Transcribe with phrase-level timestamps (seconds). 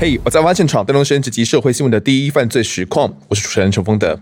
[0.00, 3.16] 嘿，我在案发现场，带动升级社会新闻的第一犯罪实况。
[3.28, 4.20] 我是主持人陈峰德。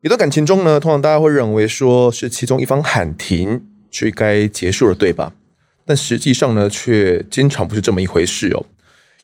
[0.00, 5.34] 一段感情中呢，通常大家会认为说是其中一方喊停，就该结束了，对吧？
[5.84, 8.64] 但实际上呢，却经常不是这么一回事哦。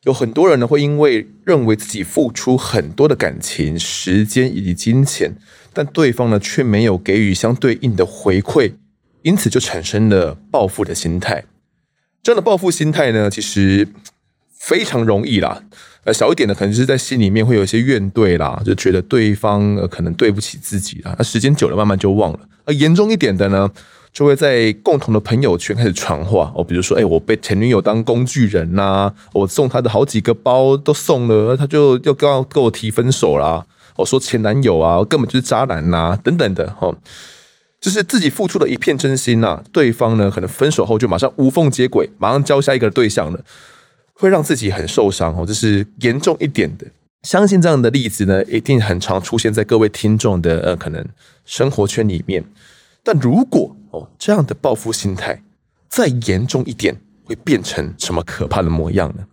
[0.03, 5.35] 有很多人呢，会因为认为自己付出很多的感情、时间以及金钱，
[5.73, 8.73] 但对方呢却没有给予相对应的回馈，
[9.23, 11.43] 因此就产生了报复的心态。
[12.21, 13.87] 这样的报复心态呢，其实
[14.57, 15.63] 非常容易啦。
[16.03, 21.15] 呃，小一点的可能是在心里面会有一些怨怼啦，就觉得对方呃可能对不起自己啦。
[21.17, 22.39] 那时间久了，慢慢就忘了。
[22.65, 23.69] 而严重一点的呢，
[24.13, 33.65] 就会在共同的朋友圈开始传话哦，比如说，哎，我被前女友当工具人呐、我送她的好几个包都送了，她就又跟跟我提分手啦。
[33.95, 36.95] 我说前男友啊，根本就是渣男呐、啊，等等的哈，
[37.81, 43.39] 就是自己付出的一片真心呐、啊，对方呢可能分手后就马上无缝接轨，马上交下一个对象了，
[44.15, 46.87] 会让自己很受伤哦，这是严重一点的。
[47.23, 51.05] 相信这样的例子呢，一定很常出现在各位听众的呃可能
[51.43, 52.43] 生活圈里面。
[53.03, 55.41] 但如果哦，这样的报复心态
[55.89, 59.25] 再严重一点，会变成什么可怕的模样呢？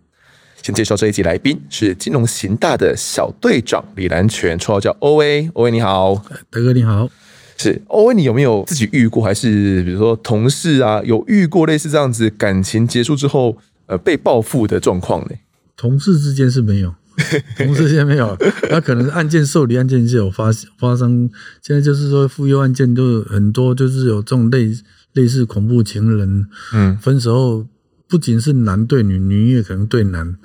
[0.61, 5.51] 先介绍这一集来宾是金融行大的小队长李兰泉，绰号叫 OA。
[5.51, 6.15] OA 你好，
[6.49, 7.09] 德哥你好。
[7.57, 15.35] 是 OA，你有没有自己遇过，还是比如说同事啊，有遇过类似这样子感情结束之后呃被报复的状况呢？
[15.75, 16.95] 同事之间是没有。
[17.57, 18.35] 同事之间没有，
[18.71, 21.29] 那可能案件受理案件是有发发生。
[21.61, 24.75] 现在就是说，妇幼案件都很多，就是有这种类
[25.13, 27.67] 类似恐怖情人，嗯，分手后
[28.09, 30.35] 不仅是男对女，女也可能对男，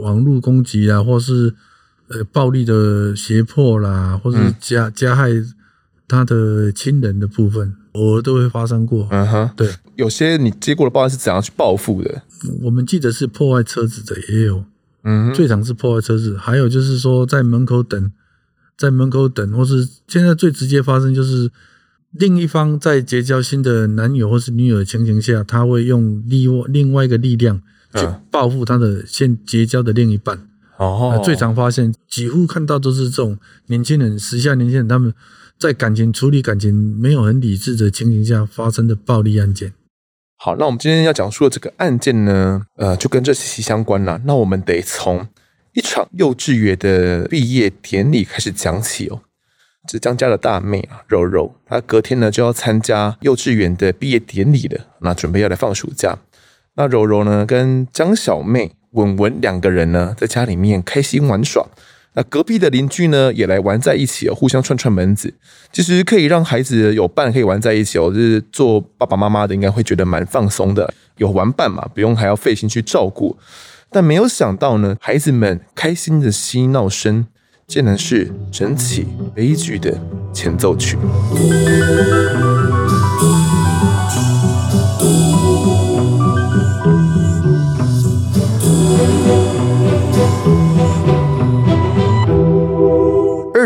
[0.00, 1.54] 网络攻击啊，或是
[2.08, 5.28] 呃暴力的胁迫啦，或是加加害
[6.08, 9.08] 他的亲人的部分，偶尔都会发生过。
[9.10, 12.22] 嗯哼，对，有些你接过的报案是怎样去报复的？
[12.62, 14.64] 我们记得是破坏车子的也有。
[15.02, 18.12] 嗯，最常是破坏车子，还有就是说在门口等，
[18.76, 21.50] 在门口等，或是现在最直接发生就是
[22.12, 27.60] 另一方在结交新的男友或是女友的情形下，他会用另外另外一个力量
[27.94, 30.48] 去报复他的现结交的另一半。
[30.76, 33.36] 哦，最常发现，几乎看到都是这种
[33.66, 35.12] 年轻人，时下年轻人他们
[35.58, 39.72] 在感情处理感情没有很理智的情形下发生的暴力案件。
[40.36, 44.20] 好，那我们今天要讲述的这个案件呢，呃，就跟这息息相关了。
[44.24, 45.26] 那我们得从
[45.72, 49.22] 一场幼稚园的毕业典礼开始讲起哦。
[49.88, 54.86] 这江家的大妹啊，柔柔，她隔天呢就要参加幼稚园的毕业典礼了。
[55.00, 56.16] 那准备要来放暑假，
[56.76, 61.66] 那柔柔呢跟江小妹、文文两个人呢在家里面开心玩耍。
[62.18, 65.32] 那隔壁的邻居呢，也来玩在一起，互相串串门子。
[65.70, 73.38] 其实可以让孩子有伴可以玩在一起哦，就是做爸爸妈妈的应该会觉得蛮放松的，有玩伴嘛，不用还要费心去照顾。
[73.88, 77.24] 但没有想到呢，孩子们开心的嬉闹声，
[77.68, 79.96] 竟然是整起悲剧的
[80.32, 80.98] 前奏曲。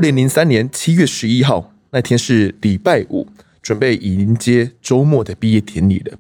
[0.02, 3.28] 零零三年七月十一号那天是礼拜五，
[3.62, 6.18] 准备迎接周末的毕业典礼了。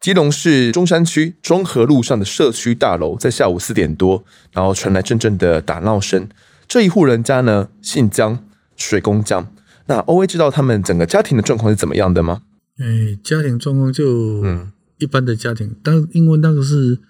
[0.00, 6.28] 基隆市中山区中和路上的社区大楼，在下午四点多，然后传来阵阵的打闹声。
[6.68, 8.38] 这一户人家呢，姓江，
[8.76, 9.52] 水工江。
[9.86, 12.42] 那 OA 知道他们整个家庭的状况是怎么样的吗？
[12.78, 17.00] 哎，家庭状况就嗯一般的家庭，但因为那个是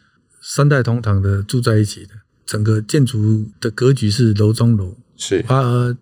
[0.40, 2.14] 三代同堂的住在一起的，
[2.46, 5.94] 整个建筑的格局是楼中楼，是啊。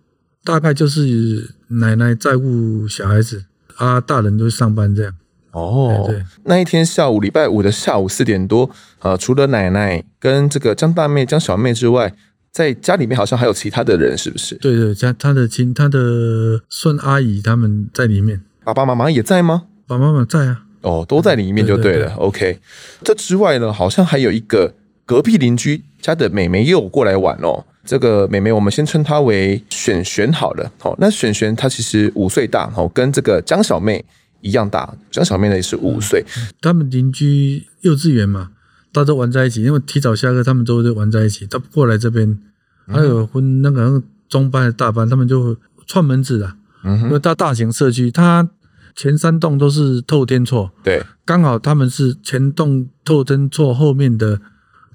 [0.44, 3.44] 大概就是奶奶在顾小孩子，
[3.76, 5.12] 啊，大人都上班这样。
[5.52, 8.70] 哦，对，那一天下午，礼拜五的下午四点多，
[9.00, 12.14] 呃，除了奶奶跟这个江大妹、江小妹之外，
[12.50, 14.54] 在家里面好像还有其他的人，是不是？
[14.56, 18.40] 对对，家他的亲、他的孙阿姨他们在里面。
[18.64, 19.64] 爸爸妈妈也在吗？
[19.86, 20.64] 爸爸妈妈在啊。
[20.80, 21.98] 哦，都在里面就对了。
[21.98, 22.58] 对对对 OK，
[23.04, 24.74] 这之外呢，好像还有一个
[25.04, 27.66] 隔壁邻居家的妹妹也有过来玩哦。
[27.84, 30.70] 这个妹妹，我们先称她为璇璇好了。
[30.78, 34.04] 好，那璇璇她其实五岁大，哦，跟这个江小妹
[34.40, 34.94] 一样大。
[35.10, 36.24] 江小妹呢也是五岁。
[36.60, 38.50] 他们邻居幼稚园嘛，
[38.92, 41.44] 大家都玩在一起，因为提早下课，他们都会玩在一起。
[41.46, 42.38] 他过来这边，
[42.86, 45.56] 还有分那个中班的大班，他们就
[45.86, 46.54] 串门子的。
[46.84, 48.48] 嗯，因为大大型社区，它
[48.94, 54.40] 前三栋都是透天厝，对，刚好他们是前栋透天厝后面的。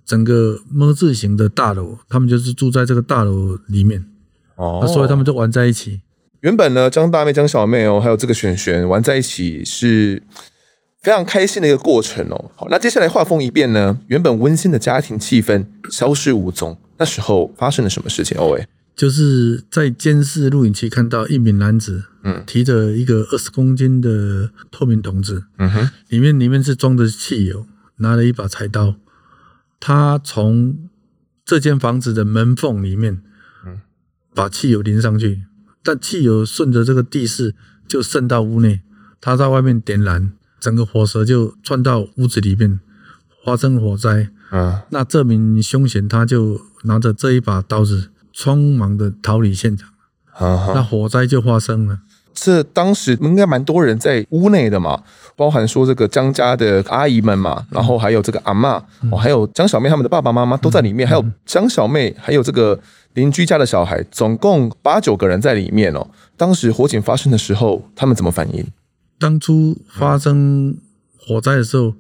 [0.08, 4.06] 整个么字形的大楼，他们就是住在这个大楼里面
[4.56, 6.02] 哦，所以他们就玩在一起。
[6.40, 10.24] 原本呢，江大妹、江小妹哦，还有这个璇璇玩在一起是
[11.02, 12.52] 非常开心的一个过程哦。
[12.56, 16.80] 好，那接下来画风一变呢，原本温馨的家庭气氛消失无踪。
[16.98, 18.38] 那时候发生了什么事情？
[18.40, 27.66] 哦，哎，就是在监视录影器看到一名男子，嗯，提着一个二十公斤的透明桶子，嗯哼，里面里面是装的汽油，
[27.98, 28.96] 拿了一把菜刀，
[29.80, 30.90] 他从
[31.46, 33.22] 这间房子的门缝里面，
[33.66, 33.82] 嗯，
[34.34, 35.44] 把汽油淋上去，
[35.84, 37.56] 但汽油顺着这个地势
[37.88, 38.82] 就渗到屋内，
[39.22, 40.34] 他在外面点燃。
[40.60, 42.80] 整个火舌就窜到屋子里面，
[43.46, 44.32] 发生火灾。
[44.50, 49.90] 啊，那这名凶嫌他就拿着这一把刀子，匆忙的逃离现场。
[50.34, 52.00] 啊，那火灾就发生了。
[52.40, 55.02] 这当时应该蛮多人在屋内的嘛，
[55.36, 58.80] 包含说这个江家的阿姨们嘛，然后还有这个阿嬷，
[59.12, 62.80] 哦，还有江小妹他们的爸爸妈妈都在里面，还有江小妹，还有这个
[63.16, 66.08] 邻居家的小孩，总共八九个人在里面哦。
[66.38, 68.64] 当时火警发生的时候，他们怎么反应？
[69.18, 70.78] 当初发生
[71.18, 71.96] 火灾的时候，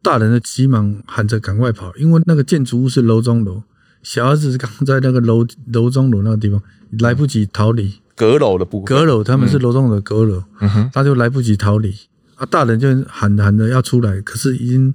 [0.00, 3.64] 大人的急忙喊着赶快跑，因为那个建筑物是楼中楼，
[4.04, 6.62] 小孩子刚在那个楼楼中楼那个地方，
[7.00, 8.00] 来不及逃离。
[8.20, 10.44] 阁楼的部分，阁楼他们是楼栋的阁楼，
[10.92, 11.96] 他就来不及逃离。
[12.34, 14.94] 啊，大人就喊喊着要出来，可是已经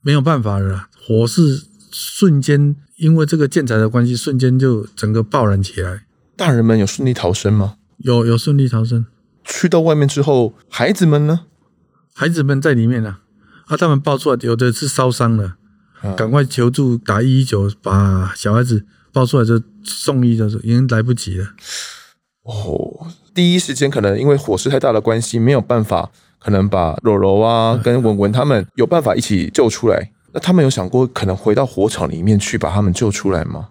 [0.00, 1.62] 没有办法了，火势
[1.92, 6.06] 瞬间因为这个建材的关系，瞬间就整个爆燃起来。
[6.36, 7.74] 大人们有顺利逃生吗？
[7.98, 9.04] 有，有顺利逃生。
[9.44, 11.40] 去到外面之后，孩子们呢？
[12.14, 13.18] 孩子们在里面呢。
[13.66, 15.56] 啊，他们抱出来，有的是烧伤了，
[16.16, 21.48] 赶快求助打一一九，把小孩子抱出来就送医的时候，已经来不及了。
[22.44, 30.10] 哦，第一时间可能因为火势太大的关系，没有办法，可能把柔柔啊跟文文他们有办法一起救出来。
[30.32, 33.68] 那他们有想过可能回到火场里面去把他们救出来吗？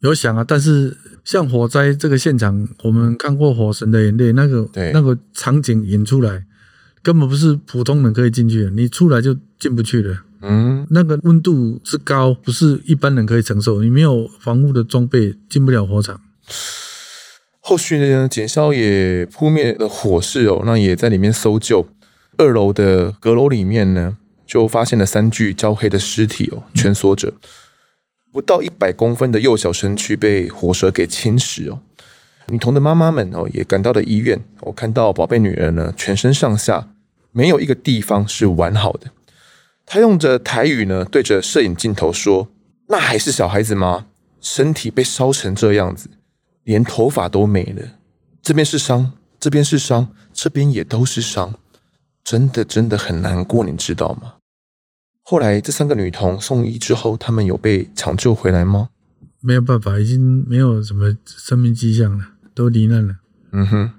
[0.00, 0.96] 有想啊，但是。
[1.22, 6.46] 像火灾这个现场，我们看过《火神的眼泪》那个那个场景演出来，
[7.02, 10.16] 根本不是普通人可以进去的，你出来就进不去了。
[10.40, 13.82] 嗯，那个温度之高，不是一般人可以承受。
[13.82, 16.18] 你没有防护的装备，进不了火场。
[17.70, 21.86] 后续呢，警消也扑灭了火势哦，那也在里面搜救。
[22.36, 27.28] 二楼的阁楼里面呢，就发现了三具焦黑的尸体哦，蜷缩着。
[27.28, 27.34] 嗯
[28.32, 31.80] 不到一百公分的幼小身躯被火舌给侵蚀哦，
[32.48, 34.40] 女童的妈妈们哦也赶到了医院。
[34.62, 36.88] 我看到宝贝女儿呢，全身上下
[37.30, 39.10] 没有一个地方是完好的。
[39.86, 42.48] 她用着台语呢对着摄影镜头说
[42.88, 44.06] ：“那还是小孩子吗？
[44.40, 46.08] 身体被烧成这样子，
[46.70, 47.82] 连头发都没了。
[48.40, 51.54] 这边是伤，这边是伤，这边也都是伤，
[52.22, 54.34] 真的真的很难过，你知道吗？”
[55.28, 58.88] 后来这三个女童送医之后，她们有被抢救回来吗？
[59.40, 62.24] 没有办法，已经没有什么生命迹象了，
[62.54, 63.16] 都罹难了。
[63.52, 63.90] 嗯哼。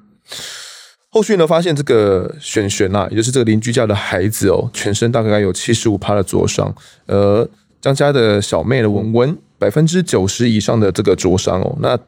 [1.09, 6.73] 后续呢，发现这个璇璇啊，也就是这个邻居家的孩子哦，全身大概有七十五趴的灼伤，
[7.05, 7.49] 而
[7.81, 11.99] 江家的小妹的文文百分之九十以上的这个灼伤哦，那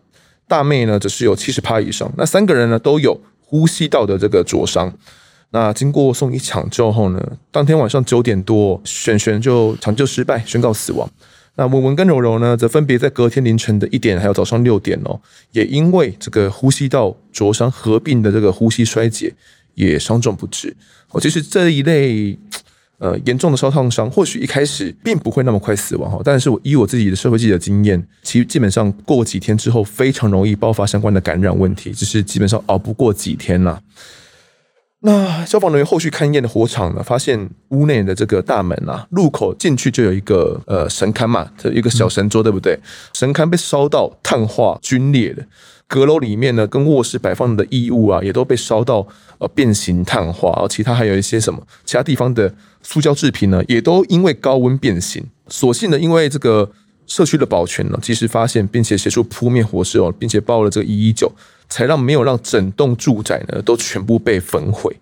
[0.48, 4.94] 大妹呢则是有七十趴以上，那三个人呢都有呼吸道的这个灼伤。
[5.52, 11.08] 那经过送医抢救后呢，当天晚上九点多，璇璇就抢救失败，宣告死亡。
[11.56, 19.32] 那文文跟柔柔呢，则分别在隔天凌晨的一点，还有早上六点哦，也因为这个呼吸道灼伤合并的这个呼吸衰竭，
[19.76, 20.76] 也伤重不治。
[21.12, 22.36] 哦，其实这一类
[23.04, 33.78] 呃严重的烧烫伤，或许一开始并不会那么快死亡哈，但是我以我自己的社会记者经验，其实基本上过几天之后，非常容易爆发相关的感染问题，只是基本上熬不过几天呐。
[35.06, 42.80] 那消防人员后续勘验的火场呢，发现屋内的这个大门啊，入口进去就有一个呃神龛嘛，这一个小神桌，对不对？
[43.14, 45.44] 神龛被烧到碳化龟裂了。
[45.88, 50.52] 阁楼里面呢，跟卧室摆放的衣物啊，也都被烧到呃变形碳化。
[50.62, 55.26] 而其他还有一些什么其他地方的塑胶制品呢，也都因为高温变形。
[55.48, 56.72] 所幸呢，因为这个
[57.06, 61.32] 社区的保全呢，及时发现并且协助扑灭火势哦，并且报了这个一一九。
[61.70, 64.96] 才让没有让整栋住宅呢都全部被焚毁。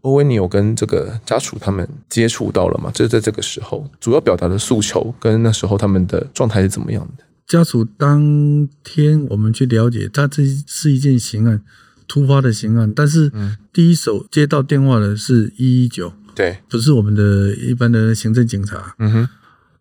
[0.00, 2.90] 欧威，你有跟这个家属他们接触到了吗？
[2.94, 7.24] 就在这个时候，主要表达的诉求跟那时候他们的状态是怎么样的？
[7.50, 11.60] 家属当天我们去了解，他这是一件刑案，
[12.06, 13.32] 突发的刑案，但是
[13.72, 18.94] 第一手接到电话的是一一九，对，不是我们的一般的行政警察。
[19.00, 19.28] 嗯哼，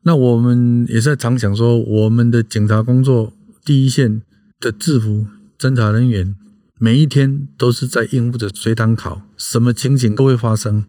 [0.02, 3.34] 那我们也是在常想说，我们的警察工作
[3.64, 4.24] 第一线
[4.60, 5.28] 的制服。
[5.60, 6.36] 侦查人员
[6.80, 10.86] 每一天都是在应付着随堂考，什么情景都会发生。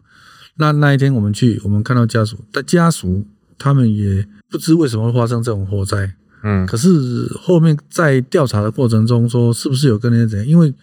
[0.55, 3.27] 那那一天我们去，我们看到家属，但家属
[3.59, 6.15] 他们也不知为什么会发生这种火灾。
[6.43, 6.89] 嗯，可是
[7.39, 10.47] 后面在调查的过程中说，是不是有跟人家怎样？
[10.47, 10.73] 因为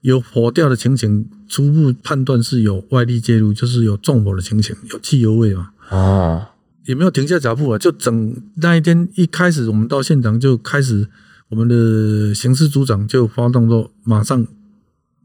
[0.00, 5.70] 有火掉的情形，初步判断是有外力介入，就是有纵火的情形，有汽油味嘛。
[5.90, 6.46] 哦，
[6.86, 11.08] 也没有停下脚步啊，就整那一天一开始，我们到现场就开始，
[11.48, 14.46] 我们的刑事组长就发动说，马上。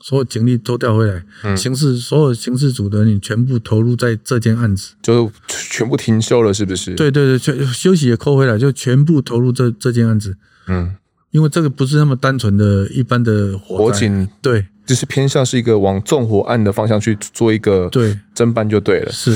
[0.01, 6.93] 所有警力都调回来，嗯、刑事所有刑事组的你全部投入在这件案子，就全部停休了，是不是？
[6.93, 10.37] 对对对，全休息也扣回来，就全部投入这这件案子。
[10.67, 10.95] 嗯，
[11.31, 19.11] 因为这个不是那么单纯的一般的火警，对，就是偏向是一个往纵火案的方向去做一个对侦办就对了。
[19.11, 19.35] 是，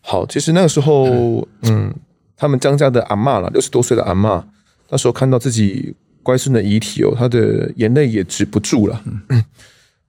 [0.00, 1.06] 好，其实那个时候，
[1.62, 1.94] 嗯，嗯
[2.36, 4.44] 他们江家的阿嬷了，六十多岁的阿嬷，
[4.90, 9.00] 那时候看到自己乖孙的遗体哦，他的眼泪也止不住了。
[9.30, 9.42] 嗯。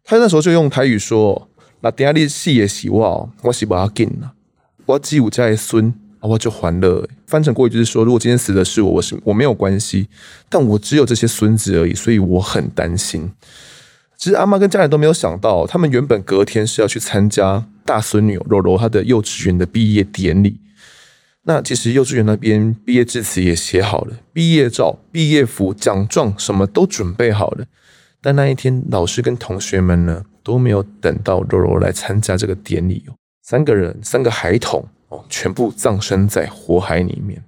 [0.04, 1.50] 他那时候就用台语说
[1.82, 4.34] ：“那等下你死也死我，我是不要紧了。
[4.86, 10.08] 我只有这孙，我就还了。”翻成国语就是说：“如果今天死的是我，我是我没有关系，
[10.50, 13.32] 但我只有这些孙子而已，所以我很担心。”
[14.18, 20.60] 其实阿妈跟家人都没有想到，他们原本隔天是要去参加大孙女柔柔她的幼稚园的毕业典礼。
[21.44, 27.66] 那其实幼稚园那边毕业致辞也写好了，毕业照、毕业服、奖状什么都准备好了。
[28.24, 33.14] 但那一天，老师跟同学们呢都没有等到柔柔来参加这个典礼哦。
[33.42, 37.44] 三个人，三个孩童哦，全部葬身在火海里面。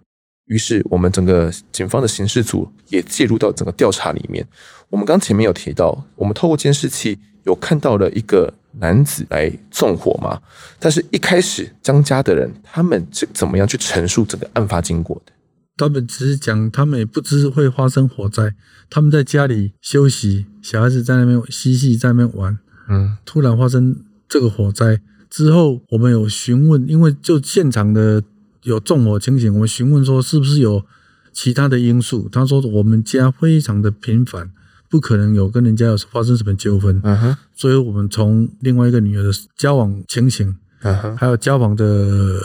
[0.48, 4.46] 于是，我们整个警方的刑事组也介入到整个调查里面。
[4.90, 10.42] 我们刚前面有提到，我们透过监视器有看到了一个男子来纵火嘛。
[10.78, 15.32] 但是一开始，江家的人他们是怎么样去陈述整个案发经过的？
[15.78, 18.56] 他们只是讲，他们也不知会发生火灾。
[18.90, 22.58] 他们在家里休息，小孩子在那边嬉戏，在那边玩。
[22.88, 23.96] 嗯，突然发生
[24.30, 28.24] 这个火灾之后，我们有询问，因为就现场的
[28.64, 30.86] 有纵火情形，我们询问说是不是有
[31.34, 32.30] 其他的因素。
[32.32, 34.52] 他说我们家非常的频繁，
[34.90, 37.02] 不可能有跟人家有发生什么纠纷。
[37.04, 42.40] 嗯哼，所以我们从另外一个女儿的交往情形，嗯哼，还有交往的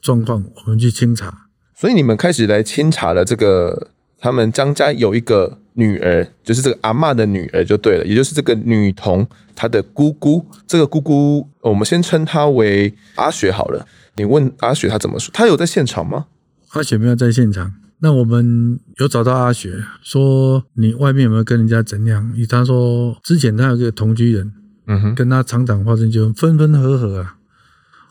[0.00, 1.48] 状况，我们去清查。
[1.82, 10.46] 所以你们开始来清查了这个，他们张家有一个女儿，就是这个阿嬷的女儿就对了，也就是这个女童她的姑姑。
[10.64, 13.84] 这个姑姑，我们先称她为阿雪好了。
[14.14, 15.32] 你问阿雪她怎么说？
[15.34, 16.26] 她有在现场吗？
[16.68, 17.74] 阿雪没有在现场。
[17.98, 22.32] 那我们有找到阿雪，说你外面有没有跟人家怎样？
[22.36, 24.52] 以她说之前她有个同居人，
[24.86, 27.38] 嗯哼，跟她厂长发生纠纷分分合合啊。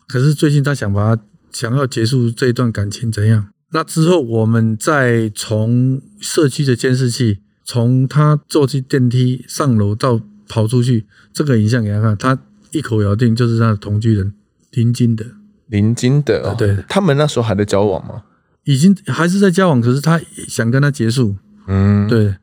[0.10, 1.22] 可是最近她想把她
[1.54, 3.48] 想要结束这一段感情，怎样？
[3.74, 14.34] 那之后，我们再从社区的监视器，从他坐进电梯上楼到跑出去，这个影像给他看，他一口咬定就是他的同居人
[14.72, 15.26] 林金德。
[15.68, 18.24] 林金德，哦，对，他们那时候还在交往吗？
[18.66, 21.36] 已经还是在交往，可是他想跟他结束。
[21.68, 22.36] 嗯，对。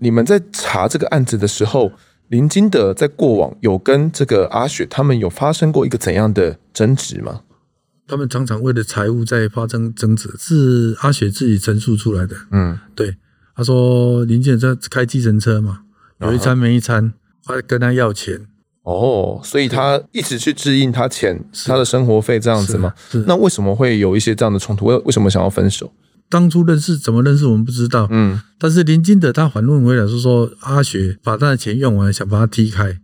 [0.00, 1.90] 你们在查这个案子的时候，
[2.28, 7.40] 林金德在过往有跟这个阿雪他们有发生过一个怎样的争执吗？
[8.06, 12.36] 他们常常为了财务在发生争执，是阿雪自己陈述出来的。
[12.50, 13.16] 嗯，对，
[13.56, 15.80] 他说林建在开计程车嘛，
[16.20, 18.46] 有一餐没一餐，他跟他要钱。
[18.82, 22.92] 哦，所以他一直去支应他钱，他的生活费这样子吗？
[23.10, 23.20] 是。
[23.20, 24.84] 是那为什么会有一些这样的冲突？
[24.84, 25.90] 为为什么想要分手？
[26.28, 28.06] 当初认识怎么认识我们不知道。
[28.10, 32.98] 嗯，但是林金德他反问回来是说，阿雪把他的钱用完，想把他踢开。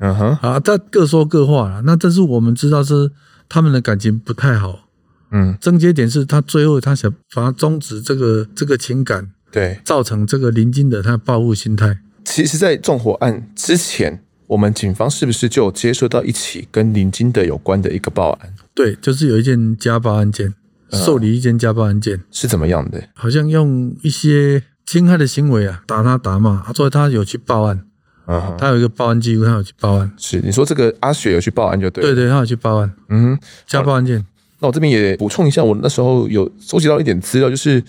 [0.00, 1.82] 嗯哼，啊，他各说各话了。
[1.82, 3.12] 那但是我们知道是。
[3.50, 4.88] 他们的感情不太好，
[5.32, 11.98] 嗯，症结点是他最后他想把他终止这个这个情感，对，造成这个林金的他报复心态。
[12.24, 18.54] 其实，在纵火案之前，我们警方是不是就有接收到一起跟林金的有关的一个报案？
[18.72, 20.54] 对，就是有一件家暴案件，
[20.92, 23.02] 受理一件家暴案件，嗯，是怎么样的？
[23.14, 27.84] 好像用一些侵害的行为啊，打他打骂，所以他有去报案。
[28.30, 28.56] Uh.
[28.56, 30.08] 他有一个报案记录，他有去报案。
[30.16, 32.04] 是你说这个阿雪有去报案就对。
[32.04, 32.88] 对对，他有去报案。
[33.08, 34.24] 嗯哼，家暴案件。
[34.60, 37.82] 那我这边也补充一下，我那时候有收集到一点资料，就是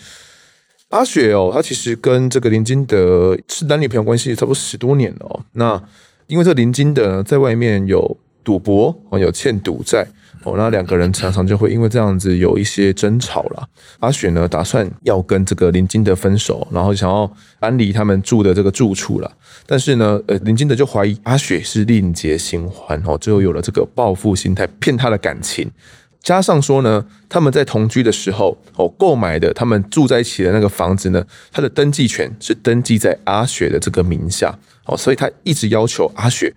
[0.89, 5.39] 阿雪哦，他其实跟这个林金德是男女朋友关系，差不多十多年了哦。
[5.51, 5.79] 那
[6.25, 10.07] 因为这个林金德呢，在外面有赌博哦，有欠赌债。
[10.43, 13.67] 哦，那两个人常常就会因为这样子有一些争吵了。
[13.99, 19.31] 阿雪呢，打算要跟这个林金德分手，然后想要搬离他们住的这个住处了。
[19.67, 25.69] 但是呢，呃，林金德就怀疑阿雪是另结新欢哦，最后有了这个报复心态，骗他的感情。
[26.23, 36.53] 加上说呢，他们在同居的时候哦，购买的他们住在一起的那个房子呢，他的登记权是登记在阿雪的这个名下哦，所以他一直要求阿雪。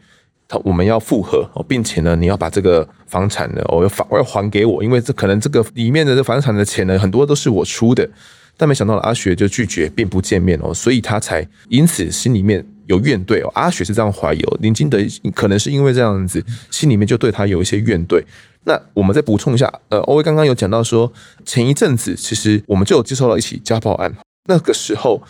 [0.65, 8.09] 我们要复合哦，并且呢，你要把这个房产呢，我要还我要还给我，因为这可能这个里面的这房产的钱呢，很多都是我出的，
[8.57, 13.51] 但没想到阿雪就拒绝，并不见面哦，所以他才因此心里面有怨怼哦。
[13.55, 14.99] 阿雪是这样怀疑哦，林金德
[15.35, 18.23] 可能是因为这样子，心里面就对他有一些怨怼。
[18.67, 21.13] 那我们再补充一下，呃，欧威刚刚有讲到说，
[21.45, 24.15] 前一阵子其实我们就有接收到一起家暴案，
[24.47, 25.23] 那个时候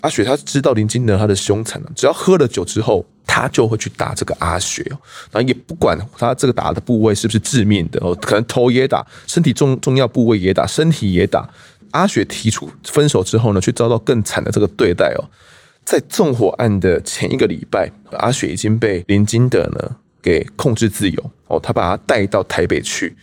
[0.00, 4.96] 阿雪他知道林金德他的凶残，只要喝了酒之后，他就会去打这个阿雪哦，
[5.30, 11.48] 然后也不管他这个打的部位是不是致命的哦，可能头也打，身体重重要部位也打，身体也打。
[11.92, 15.24] 阿雪提出分手之后呢，却遭到更惨的这个对待哦，
[15.84, 19.96] 在纵火案的前一个礼拜，阿雪已经被林金德呢。
[20.22, 23.16] 给控制自由哦，他把他带到台北去，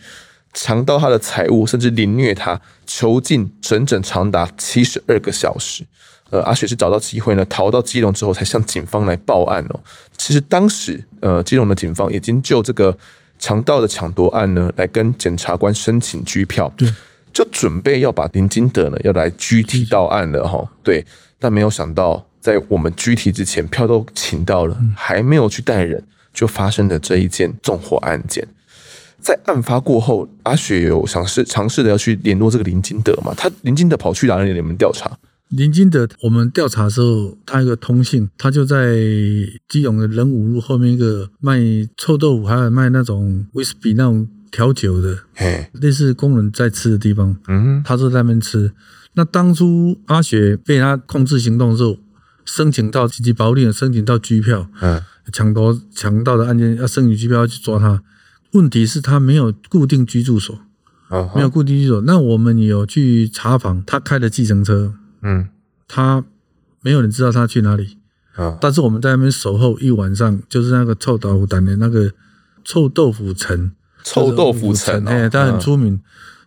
[0.52, 5.84] 强盗他的财物，甚至凌虐他，囚禁整整长达七十二个小时。
[6.30, 9.80] 呃，阿雪是找到机会呢，逃到基隆之后，才向警方来报案哦。
[10.16, 12.96] 其实当时，呃，基隆的警方已经就这个
[13.38, 16.92] 强盗的抢夺案呢，来跟检察官申请拘票，对，
[17.32, 20.66] 就准备要把林金德呢要来拘提到案了哈。
[20.82, 21.04] 对，
[21.38, 26.02] 但没有想到，在我们拘提之前，票都请到了，还没有去带人。
[26.34, 28.46] 就发生了这一件纵火案件，
[29.20, 33.34] 在案发过后，阿雪有尝试尝试的要去联络这个林金德嘛？
[33.36, 34.52] 他林金德跑去哪里？
[34.52, 35.10] 你们调查？
[35.48, 38.96] 林金德，我们调查的时候，他有个通信，他就在
[39.68, 41.58] 基隆的仁武路后面一个卖
[41.96, 47.36] 臭豆腐，还有卖那种威士忌那种调酒的，嘿，类似工人在吃的地方。
[47.48, 48.72] 嗯，他就在那边吃。
[49.14, 51.96] 那当初阿雪被他控制行动的时候，
[52.44, 54.68] 申请到紧急保护令，申请到拘票。
[54.80, 55.02] 嗯。
[55.30, 58.02] 抢夺强盗的案件要申请拘票要去抓他，
[58.52, 60.58] 问题是他没有固定居住所，
[61.34, 62.00] 没有固定居住所。
[62.06, 65.48] 那我们有去查访他开的计程车，嗯，
[65.86, 66.24] 他
[66.82, 67.98] 没有人知道他去哪里
[68.34, 72.12] 啊，但是我们在那边守候一晚上，就是那个臭豆腐店的那个
[72.64, 73.72] 臭豆腐城，
[74.04, 76.00] 臭豆腐城，哎，他很出名，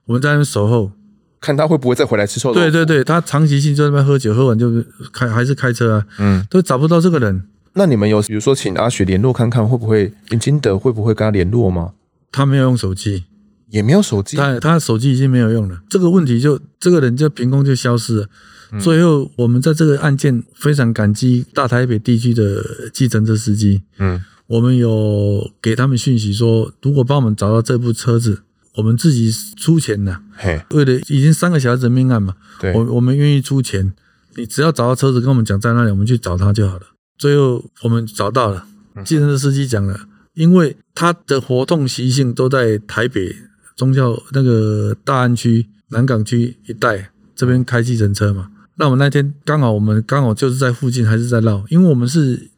[0.06, 0.92] 我们在那边守候，
[1.40, 2.60] 看他会不会再回来吃臭豆腐。
[2.60, 4.72] 对对对，他长期性就在那边喝酒，喝完就
[5.12, 7.44] 开还是开车啊，嗯，都找不到这个人。
[7.74, 11.94] 那你们有比如说请阿雪联络看看，会不会林金德会不会跟他联络吗？
[12.32, 13.26] 他没有用手机，
[13.70, 15.82] 也没有手机，他他手机已经没有用了。
[15.90, 18.28] 这个问题就这个人就凭空就消失了。
[18.72, 28.44] 嗯、最后我们在这个案件非常感激大台北地区的计程车司机，嗯，我们有给他们讯息说，如果帮我们找到这部车子，
[28.76, 30.22] 我们自己出钱的。
[30.36, 33.94] 嘿，为了已经三个小时的命案嘛，对，我我们愿意出钱，
[34.36, 36.84] 你只要找到车子跟我们讲在哪里，我们去找他就好了。
[37.18, 38.66] 最后我们找到了，
[39.04, 40.00] 计程车司机讲了，
[40.34, 43.36] 因为他的活动习性都在台北
[43.76, 48.50] 宗教那个大安区、南港区一带这边开计程车嘛。
[48.82, 52.50] 那我们那天刚好我们刚好就是在附近，还是在绕，因为我们是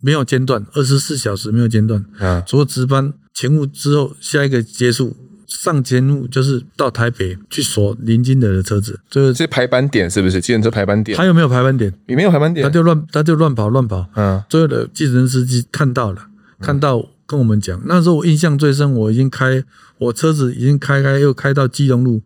[0.00, 5.16] 没有间断，二十四小时没有间断，啊，除了值班勤务之后，下一个结束。
[5.46, 10.40] 上节目就是到台北去锁林金德的车子，就是这排班点是不是？
[10.40, 11.92] 计程车排班点，他有没有排班点？
[12.06, 14.06] 也没有排班点，他就乱他就乱跑乱跑。
[14.14, 16.28] 嗯，最后的计程司机看到了，
[16.60, 19.64] 看到跟我们讲，那时候我印象最深，我已经开
[19.98, 22.22] 我车子已经开开又开到基隆路，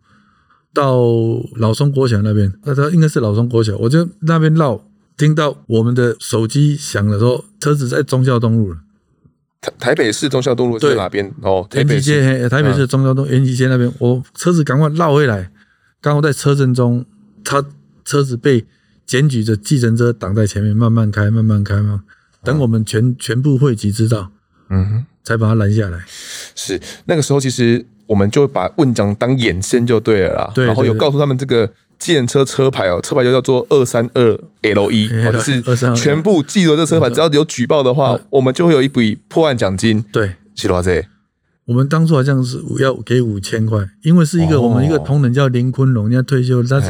[0.75, 1.01] 到
[1.55, 4.85] 老松国小那边，那他应该是老松国小，我就那边绕，
[5.17, 8.79] 听到我们的手机响的时候，车子在忠孝东路了。
[9.61, 11.33] 台台北市忠孝东路在哪边？
[11.41, 13.91] 哦，延吉街，台北市忠孝东延吉街那边。
[13.99, 15.49] 我车子赶快绕回来，
[16.01, 17.05] 刚好在车阵中，
[17.43, 17.65] 他
[18.03, 18.65] 车子被
[19.05, 22.03] 检举的计程车挡在前面，慢慢开，慢慢开嘛。
[22.43, 24.31] 等我们全全部汇集知道，
[24.69, 26.05] 嗯哼，才把他拦下来。
[26.53, 30.51] 是那个时候，其实我们就把问讲当眼线就对了啦。
[30.53, 31.71] 对，然后有告诉他们这个。
[31.97, 35.63] 计程车车牌哦，车牌就叫做二三二 L 一，或者是
[35.95, 40.03] 全部记得这车牌，只要有举报的话，我们就会有一笔破案奖金。
[40.11, 40.91] 对，是多少？
[41.63, 46.81] 我们当初好像是要给五千块，因为是一个我们一个同仁叫林坤龙，人家退休，他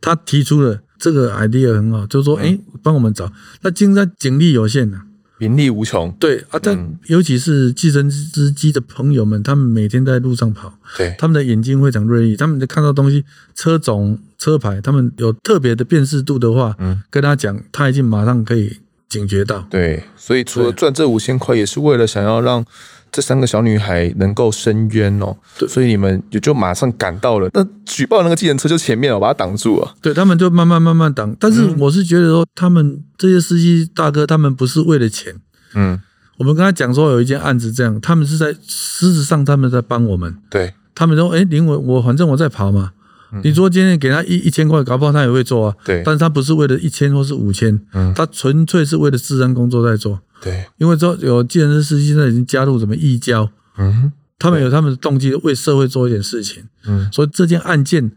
[0.00, 3.32] 他提出了这个 idea 很好，就是说，哎，帮我们找，
[3.62, 5.02] 那现在警力有限呐。
[5.42, 18.78] 名利无穷，对啊，但尤其是计程车司机的朋友们，他们每天在路上跑，对，他们的眼睛非常锐利，他们看到东西、车种、车牌，他们有特别的辨识度的话，嗯，跟他讲，他已经马上可以
[19.12, 19.64] 警觉到。
[19.68, 22.64] 对，所以除了赚这五千块，也是为了想要让
[23.10, 25.36] 这三个小女孩能够伸冤哦。
[25.58, 29.94] 对，所以你们也就马上赶到了，那举报那个计程车就前面哦，把它挡住了。
[30.00, 33.02] 对，他们就慢慢慢慢挡，但是我是觉得说他们。
[33.18, 35.32] 这些司机大哥，他们不是为了钱，
[35.74, 36.00] 嗯，
[36.38, 43.01] 我们跟他讲说有一件案子这样，他们是在事实上他们在帮我们，对，他们说，哎，林伟，我反正我在跑嘛，嗯、
[43.42, 58.12] 你说今天给他一一千块，搞不好他也会做啊，对，但是他不是为了一千或是五千，嗯，他纯粹是为了自身工作在做，对，因为说有计程车司机现在已经加入什么义交，嗯，他们有他们的动机为社会做一点事情，嗯，所以这件案件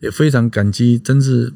[0.00, 1.52] 也非常感激，真是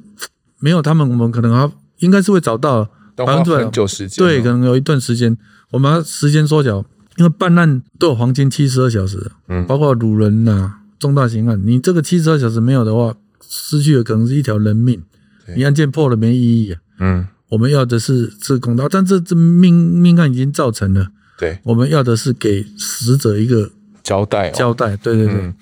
[0.59, 3.71] 没有他们，我们可能还应该是会找到百分之百。
[4.17, 5.37] 对，可能有一段时间，
[5.71, 6.85] 我们要时间缩小，
[7.17, 13.15] 因为办案都有黄金七十二小时，嗯，包括掳人呐、啊、重大刑案，你这个七十二小时没有的话，
[13.47, 15.03] 失去的可能是一条人命，
[15.55, 17.27] 你案件破了没意义啊，嗯。
[17.51, 21.09] 我们要的是是公道，但这这命命案已经造成了。
[21.39, 23.71] 对，我们要的是给死者一个
[24.03, 24.53] 交代、哦。
[24.55, 25.55] 交代，对对对、嗯。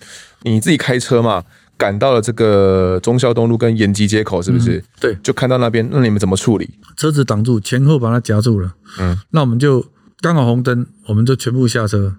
[0.45, 1.43] 你自己开车嘛，
[1.77, 4.79] 赶到了这个忠孝东路跟延吉街口，是不是？
[4.79, 6.71] 嗯、对，就看到那边，那你们怎么处理？
[6.97, 8.73] 车子挡住，前后把它夹住了。
[9.01, 9.85] 嗯，那我们就
[10.21, 12.15] 刚好红灯，我们就全部下车，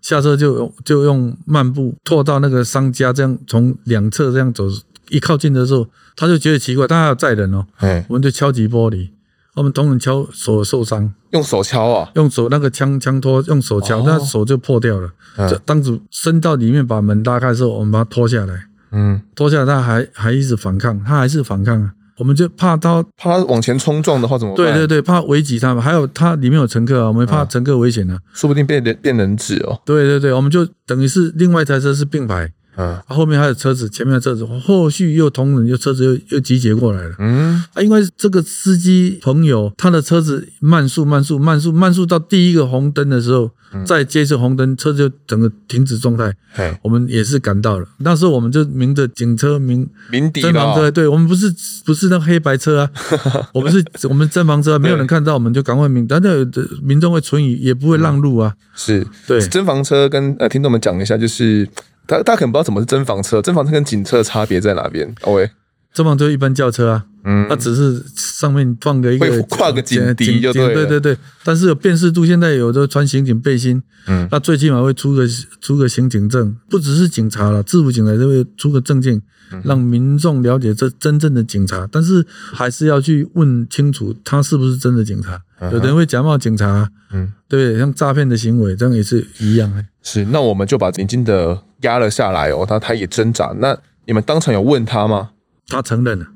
[0.00, 4.64] 下车就用就用漫步拖到那个商家，这样从两侧这样走。
[5.10, 7.66] 一靠近的时候，他就觉得奇怪，他还要载人哦。
[7.78, 9.10] 哎，我们就敲击玻璃，
[9.54, 15.10] 我们同仁敲手受伤，用手敲啊，用手那个枪枪托用手敲，他手就破掉了。
[15.50, 18.66] 就当时伸到里面把门拉开的时候，我们把他拖下来。
[18.92, 21.92] 嗯，拖下来他还还一直反抗，他还是反抗啊。
[22.20, 24.66] 我们就怕他怕他往前冲撞的话怎么办？
[24.66, 29.80] 对对对，怕危及他们，还有他里面有乘客啊，我们怕乘客危险啊，说不定变人变人质哦。
[29.86, 32.52] 对对对，我们就等于是另外一台车是并排。
[32.76, 37.14] 嗯，后面还有车子，前面的车子，后续又同仁又车子又又集结过来了。
[37.18, 43.50] 嗯，啊，因为这个司机朋友他的车子慢速慢速慢速慢速到第一个红灯的时候，
[43.84, 46.32] 再接着红灯，车子就整个停止状态。
[46.52, 50.48] 嘿，我们也是赶到了，那时候我们就鸣着警车鸣鸣笛了。
[50.48, 51.52] 侦防车，对，我们不是
[51.84, 52.90] 不是那黑白车啊，
[53.52, 56.48] 我们是我们侦防车，没有人看到我们就赶快鸣，但是
[56.82, 58.54] 民众会存疑，也不会让路啊。
[58.74, 61.68] 是对，侦防车跟呃听众们讲一下，就是。
[62.06, 65.12] 大大家可能不知道什么是真房车，真房车跟警车的差别在哪边？
[65.22, 65.50] 哦喂，
[65.92, 75.26] 真房车一般轿车啊，嗯，它只是上面放个一个跨个警笛就对，对对对，但是有辨识度，现在有的穿刑警背心，嗯，那最起码会出个
[75.60, 79.20] 出个刑警证，不只是警察了，制服警察就会出个证件，
[79.64, 85.40] 让民众了解这真正的警察，但是还是要去问清楚他是不是真的警察，
[85.72, 89.72] 有的人会假冒警察，嗯，对，像诈骗的行为，这样也是一样。
[90.02, 93.54] 是，那我们就把林金德压了下来哦，他他也挣扎。
[93.58, 95.30] 那你们当场有问他吗？
[95.68, 96.26] 他承认了，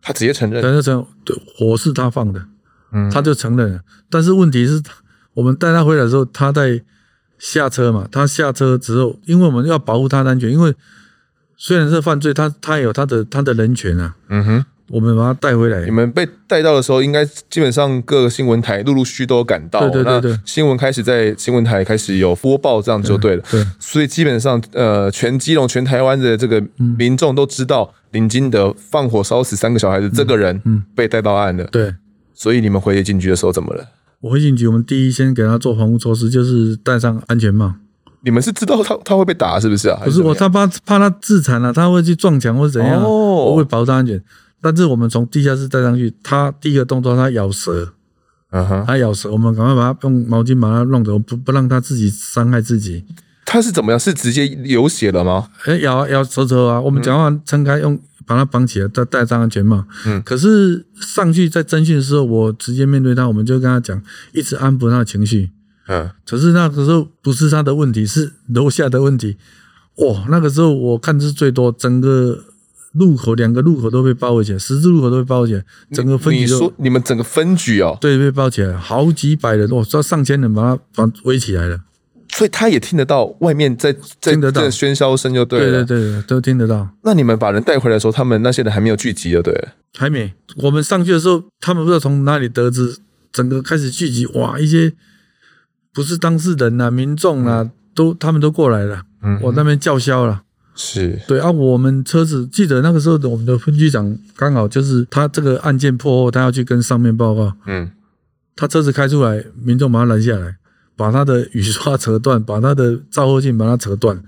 [0.00, 2.44] 他直接承认，承认承认，对，火是他放的，
[2.92, 3.80] 嗯，他就承认了。
[4.08, 4.82] 但是问题是，
[5.34, 6.82] 我们带他回来的时候，他在
[7.38, 10.74] 下车嘛，他下车之后，因为我们要保护他的安全，因为
[11.56, 14.64] 虽然是犯罪，他他有他的他的人权啊，嗯哼。
[14.90, 15.84] 我们把他带回来。
[15.84, 19.88] 你们被带到的时候，应该基本上各个新闻台陆陆续续都有赶到。
[19.88, 20.40] 对对对对。
[20.44, 23.42] 新闻开始在新闻台开始有播报，这样就对了。
[23.50, 23.64] 对。
[23.78, 26.60] 所以基本上，呃，全基隆、全台湾的这个
[26.98, 31.64] 民众都知道林金德放火烧死三个小孩子这个人，嗯，被带到案了。
[31.66, 31.94] 对。
[32.34, 33.84] 所以你们回警局的时候怎么了？
[34.22, 37.74] 我回警局，我们第一先给他做防护措施，就是戴上安全帽。
[38.22, 39.98] 你们是知道他他会被打是不是啊？
[40.04, 43.08] 不是我，他怕怕他自残了，啊，他会去撞墙或者怎样，哦，
[43.46, 44.20] 我会保障安全。
[44.60, 47.92] 但是我们从地下室带上去，他第一个动作他咬舌，
[48.50, 53.04] 嗯哼，他咬舌，我们赶快把他用毛巾把他弄走，不不让他自己伤害自己。
[53.46, 53.98] 他是怎么样？
[53.98, 55.48] 是直接流血了吗？
[55.64, 56.80] 哎，咬咬舌头啊！
[56.80, 59.84] 我们讲话撑开，用把他绑起来，再戴上安全帽。
[60.06, 64.00] 嗯，可是上去在侦讯的时候，我直接面对他，我们就跟他讲，
[64.32, 65.50] 一直安抚他的情绪。
[65.88, 69.36] 嗯，可是那个时候不是他的问题，是楼下的问题。
[69.96, 72.44] 哇，那个时候我看是最多，整个。
[72.92, 76.54] 路口两个路口都被包围起来，十字路口都被包围起来，整个分局都。
[76.54, 77.96] 你说你们整个分局哦？
[78.00, 81.80] 对，被包起来，好几百人，我知道上千人把他把围起来了。
[82.32, 85.84] 所以他也听得到外面在在这个喧嚣声，就对了。
[85.84, 86.88] 对对对，都听得到。
[87.02, 89.68] 那你们把人带回来的时候，他们那些人还没有聚集，就对了。
[89.98, 92.98] 还没，我们上去的时候，他们不知道从哪里得知，
[93.32, 94.92] 整个开始聚集，哇，一些
[95.92, 100.42] 不是当事人啊，民众啊，嗯、都他们都过来了，嗯，我那边叫嚣了。
[100.82, 107.52] 是对啊，我们车子记得那个时候的我们的分局长刚好就是他这个案件破后，他要去跟上面报告。
[107.66, 107.90] 嗯，
[108.56, 110.56] 他车子开出来，民众把他拦下来，
[110.96, 114.22] 把他的雨刷扯断，把他的照后镜把他扯断。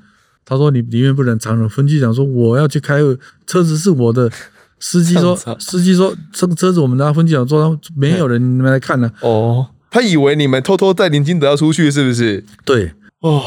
[0.44, 4.30] 他说：“你里面不能藏人。”分局长说：“我要去开会，车子是我的。
[4.80, 12.44] ”司机说：“司机说这个车子我们的分局长坐，没有人来看呢。”哦，他以为你们偷偷带林金德要出去，是不是？
[12.64, 12.92] 对。
[13.22, 13.38] 哦，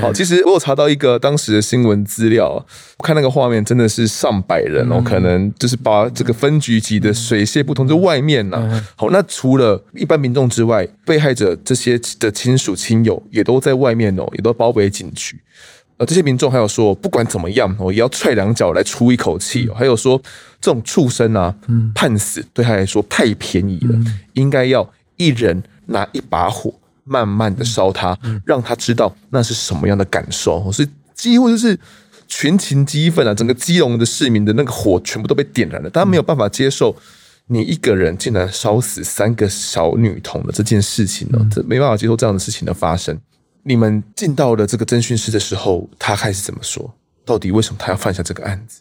[0.00, 2.48] 好，其实我有查到一个当时的新闻资料，
[2.96, 8.82] 我看那个画面真的是上百人哦，可能就是把这个分局挤的水泄不通，就外面呐。
[8.96, 15.38] 好，那除了一般民众之外，被害者这些的亲属亲友也都在外面哦，也都包围警局。
[15.98, 19.68] 呃，这些民众还有说，不管怎么样，我也要踹两脚来出一口气。
[19.74, 20.18] 还有说，
[20.58, 21.54] 这种畜生啊，
[21.94, 23.98] 判死对他来说太便宜了，
[24.32, 26.72] 应该要一人拿一把火。
[27.08, 30.70] 慢慢的烧他，让他知道那是什么样的感受。
[30.70, 31.78] 所以几乎就是
[32.26, 36.94] 群情激愤啊，整个基隆的市民的那个火全部都被点燃了，大家没有办法接受
[37.46, 43.18] 你一个人竟然烧死三个小女童的这件事情呢，这没办法接受这样的事情的发生。
[43.64, 46.94] 你们进到了这个侦讯室的时候，他开始怎么说？
[47.24, 48.80] 到底为什么他要犯下这个案子？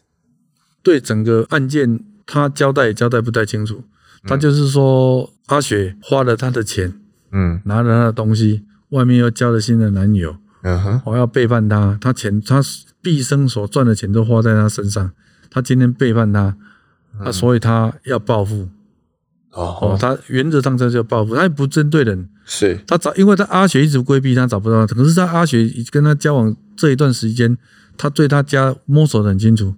[0.82, 3.84] 对整个案件，他交代也交代不太清楚。
[4.24, 7.00] 他就是说，阿雪花了他的钱，
[7.32, 12.62] 嗯，拿着他的东西，外面又交了新的男友，嗯哼，我要背叛他，他钱他
[13.02, 15.12] 毕生所赚的钱都花在他身上，
[15.50, 16.56] 他今天背叛他，
[17.24, 18.70] 他所以他要报复。
[19.52, 27.58] 哦，他原则上这就报复，他也不针对人，是他找，因为他阿雪一直规避他，找不到他，可是他阿雪跟他交往这一段时间，
[27.98, 29.74] 他对他家摸索得很清楚。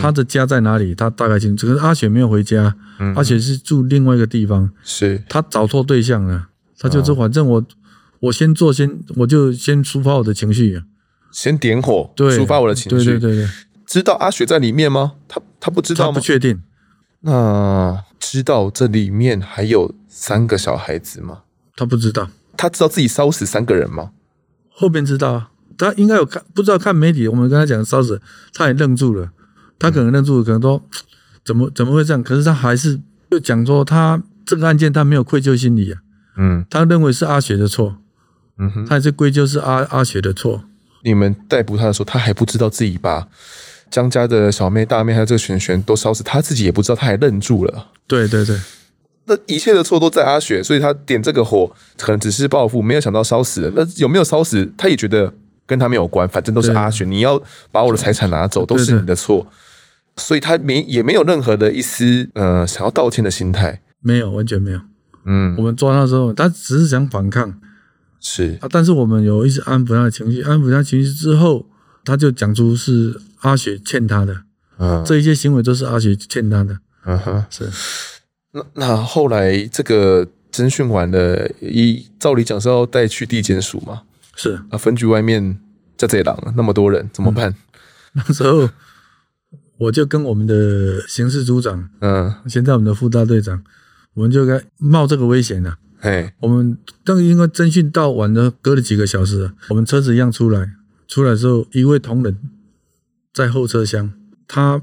[0.00, 0.94] 他的家在哪里？
[0.94, 1.66] 他大概清楚。
[1.66, 4.70] 可是阿雪没有回家，嗯、阿雪是住另外一个地方。
[4.84, 6.50] 是，他找错对象了。
[6.82, 7.64] 他就说：“反正我，
[8.18, 10.82] 我先做，先我就先抒发我的情绪，
[11.30, 13.48] 先点火，对，抒发我的情绪。”对对对对。
[13.86, 15.12] 知道阿雪在里面吗？
[15.28, 16.12] 他他不知道吗？
[16.12, 16.60] 他不确定。
[17.20, 21.42] 那知道这里面还有三个小孩子吗？
[21.76, 22.28] 他不知道。
[22.56, 24.10] 他知道自己烧死三个人吗？
[24.68, 25.50] 后边知道啊。
[25.78, 27.28] 他应该有看，不知道看媒体。
[27.28, 28.20] 我们跟他讲烧死，
[28.52, 29.30] 他也愣住了。
[29.78, 30.82] 他可能愣住了，可能说
[31.44, 32.22] 怎么怎么会这样？
[32.22, 36.01] 可是他还是就讲说，他这个案件他没有愧疚心理啊。
[36.36, 37.96] 嗯，他认为是阿雪的错。
[38.58, 40.62] 嗯哼，他还是归咎是阿阿雪的错。
[41.04, 43.26] 你们逮捕他的时候，他还不知道自己把
[43.90, 47.88] 江家的小妹、大妹还有这个璇璇都烧死，他自己也不知道，他还愣住了。
[48.06, 48.56] 对对对，
[49.26, 53.72] 那一切的错都在阿雪，所以他点这个火可能只是报复，没有想到烧死了。
[53.74, 54.70] 那有没有烧死？
[54.76, 55.32] 他也觉得
[55.66, 59.46] 跟他没有关，反正都是阿雪，你要把我的财产拿走，都是你的错。
[60.16, 64.80] 所以他没也没有任何的一丝呃想要道歉的心态，没有，完全没有。
[65.24, 67.54] 嗯，我们抓他的时候，他只是想反抗，
[68.20, 68.58] 是。
[68.60, 71.66] 啊，但是我们有一直安抚他的情绪，安抚他情绪之后，
[72.04, 74.42] 他就讲出是阿雪欠他的，
[74.78, 77.68] 啊，这一些行为都是阿雪欠他的，啊哈，是。
[78.52, 84.02] 那那后来这个侦讯完了，一照理讲是要带去地检署嘛？
[84.36, 84.60] 是。
[84.70, 85.58] 啊，分局外面
[85.96, 87.50] 在这里那么多人怎么办？
[87.50, 87.56] 嗯、
[88.26, 88.68] 那时候。
[89.78, 93.64] 我就跟我们的刑事组长，嗯，现在我们的副大队长，
[94.14, 95.76] 我们就该冒这个危险了。
[96.00, 100.70] 哎，我们当因为侦讯到晚的，隔了几个小时，我们车子一样出来，
[101.06, 102.36] 出来之后，一位同仁
[103.32, 104.12] 在后车厢，
[104.46, 104.82] 他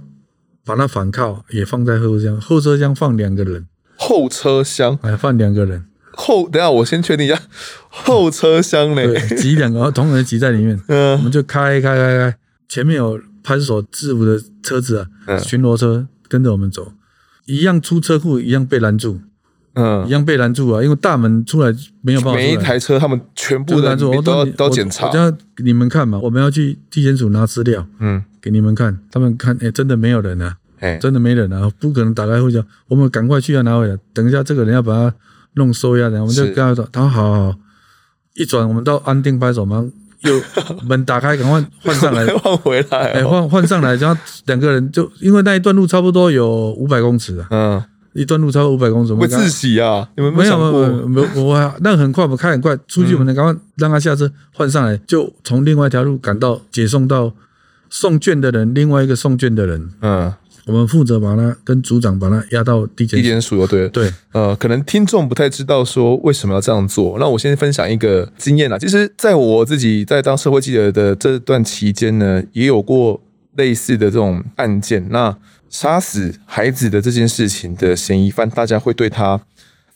[0.63, 4.97] 把他反铐也放在后车厢，后车厢放两个人，后车厢？
[5.01, 7.41] 哎放两个人，后等下我先确定一下，
[7.89, 12.37] 后车厢呢，挤两个同仁挤在里面， 嗯，我们就开开开开，
[12.67, 13.19] 前面有。
[13.41, 16.91] 派出所制服的车子啊，巡逻车跟着我们走，
[17.49, 19.19] 一样出车库，一样被拦住，
[19.73, 22.35] 嗯，一样被拦住啊，因为大门出来没有办法。
[22.35, 25.11] 每一台车他们全部拦住，都要都要检查。
[25.57, 28.99] 你们看嘛，我们要去地检署拿资料，嗯，给你们看。
[29.11, 33.97] 他们看，哎，真的没有人啊，哎，真的没人啊，不可能打开会讲，我们赶快去要拿回来。
[34.13, 35.15] 等一下，这个人要把他
[35.55, 37.55] 弄收押，然后我们就跟他说，他好好好，
[38.35, 39.89] 一转我们到安定派出所嘛。
[40.21, 40.41] 有
[40.87, 50.07] 门打开，赶快换上来， 换回来，哎，换换上来，然后两个人就因为那一段路差不多有五百公尺啊，嗯，一段路超过五百公尺，会窒息啊？
[50.17, 57.31] 你们没有没有没有，我那很快，我们开很快，出去我们赶快让他下车换上来，就从另外一条路赶到解送到
[57.89, 60.33] 送卷的人，另外一个送卷的人，嗯。
[60.69, 67.17] 我们负责把他跟组长把他押到地检地检署，对对，呃，可能听众不太知道说为什么要这样做。
[67.19, 73.19] 那我先分享一个经验啦，其实在我自己在当社会记者的这段期间呢，也有过
[73.55, 75.03] 类似的这种案件。
[75.09, 75.35] 那
[75.71, 79.41] 杀死孩子的这件事情的嫌疑犯，大家会对他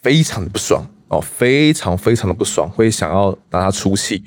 [0.01, 4.23] 非常的不爽哦，非常非常的不爽，会想要拿他出气。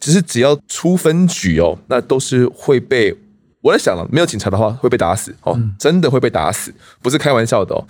[0.00, 3.16] 其实只要出分局哦，那都是会被。
[3.66, 7.84] 我在想了，没有警察的话会被打死哦，真的会被打死，不是开玩笑的哦，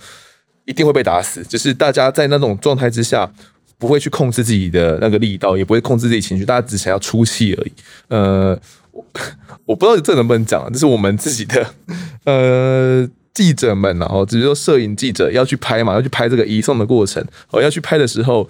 [0.65, 1.43] 一定会被打死。
[1.43, 3.31] 就是大家在那种状态之下，
[3.77, 7.71] 不会去控制自己的那个力道，也不会控制自己情绪，大家只想要出气而已。
[8.07, 8.59] 呃，
[8.91, 9.05] 我
[9.65, 11.67] 我不知道这能不能讲，这是我们自己的
[12.25, 18.49] 呃记者们，然后只是说摄影记者要去拍嘛，要去拍这个移送的过程，哦，要去拍的时候。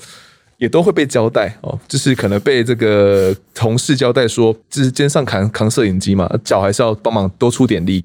[0.58, 8.04] 也都会被交代哦，就是可能被这个同事交代说，就是肩上扛扛摄影机嘛，脚还是要帮忙多出点力。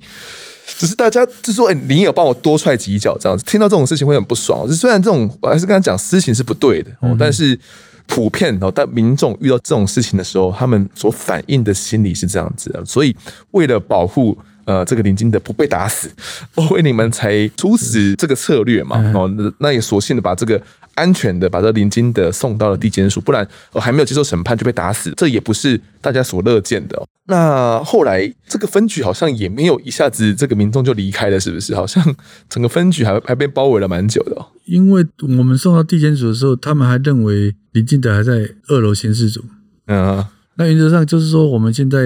[0.78, 4.66] 只是大家就说，哎，你也帮我多踹几脚这样子，听到这种事情会很不爽。
[4.68, 7.58] 就虽然这种我还是跟他讲私情是不对的哦，但是
[8.06, 12.84] 普遍哦，但民众遇到这种事情的时候，他们所反映的心理是这样子的。
[12.84, 13.14] 所以
[13.50, 16.10] 为了保护呃，这个林金德不被打死，
[16.54, 18.96] 欧威你们才出使这个策略嘛。
[19.14, 20.60] 哦，那那也索性的把这个
[20.94, 27.02] 安全的把这林金德送到了地检署，不然我还没有接受审判就被打死，这也不是大家所乐见的。
[27.26, 31.74] 那后来这个分局好像也没有一下子这个民众就离开了，是不是？
[31.74, 32.02] 好像
[32.48, 34.36] 整个分局还还被包围了蛮久的。
[34.66, 39.44] 因为我们送到地检署的时候，他们还认为林金德还在二楼刑事组。
[39.86, 40.24] 嗯。
[40.56, 41.98] 那原则上就是说，我们现在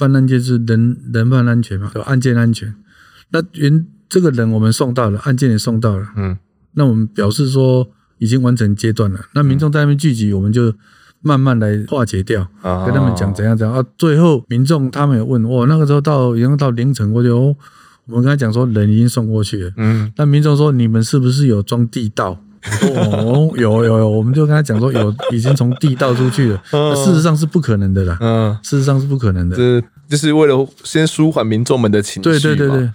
[0.00, 2.74] 办案件是人人犯安全嘛，有案件安全。
[3.28, 6.38] 那原这个人我们送到了，案件也送到了，嗯，
[6.72, 7.86] 那我们表示说
[8.18, 9.20] 已经完成阶段了。
[9.34, 10.74] 那民众在那边聚集，我们就
[11.20, 13.84] 慢慢来化解掉，嗯、跟他们讲怎样怎样啊。
[13.98, 17.56] 最后民众他们也问，我，那个时候到已经到凌晨我就哦，
[18.06, 22.42] 我们跟他讲说人已经送过去了，嗯，那民众说你们是不是有装地道？
[22.82, 28.18] 哦，有有有，我们就跟他讲说，有已经从地道出去了，嗯、事实上是不可能的啦。
[28.20, 29.56] 嗯，事实上是不可能的。
[29.56, 32.30] 这就是为了先舒缓民众们的情绪。
[32.30, 32.90] 对对对对。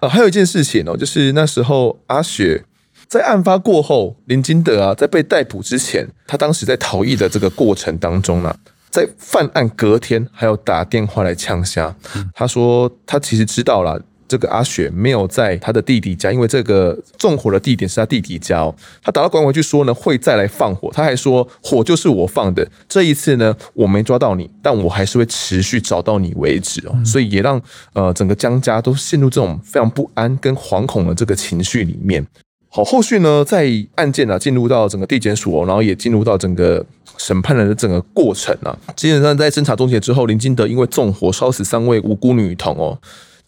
[0.00, 2.64] 啊，还有一件事情哦，就是那时候阿雪
[3.08, 8.56] 在案发过后，林金德啊，在被逮捕之前，他当时在逃逸的这个过程当中呢、啊，
[8.88, 11.94] 在犯案隔天还有打电话来呛虾。
[12.34, 14.00] 他说他其实知道了。
[14.30, 18.72] 这个阿雪没有在他的弟弟家，因为这个纵火的地点是他弟弟家哦。
[19.02, 20.88] 他打到管委去说呢，会再来放火。
[20.94, 26.96] 他还说火就是我放的，这一次呢，我没抓到你，但我还是会持续找到你为止哦。
[27.04, 27.60] 所以也让
[27.92, 32.24] 呃整个江家都陷入这种非常不安跟惶恐的这个情绪里面。
[32.68, 36.86] 好，后续呢，在案件啊进入到整个地检署哦，然后也进入到整个
[37.18, 38.78] 审判的整个过程啊。
[38.94, 42.96] 基本上在侦查终结之后，林金德因为纵火烧死三位无辜女童哦。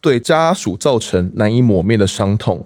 [0.02, 2.62] 对家属造成难以抹灭的伤痛，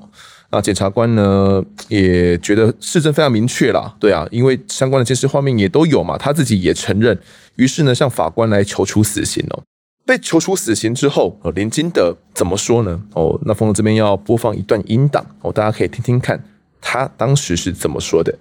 [0.51, 7.16] 那检察官呢也觉得事证非常明确啦，对啊，因为相关的监视画面也都有嘛，他自己也承认，
[7.57, 9.62] 于是呢向法官来求处死刑哦。
[10.07, 13.03] 被求处死刑之后，林金德怎么说呢？
[13.12, 16.42] 哦，那峰哥这边要播放一段音档哦，大家可以听听看
[16.81, 18.33] 他当时是怎么说的。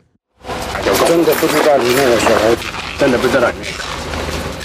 [1.08, 2.55] 真的不知道里面有小孩，
[2.97, 3.94] 真的不知道里面。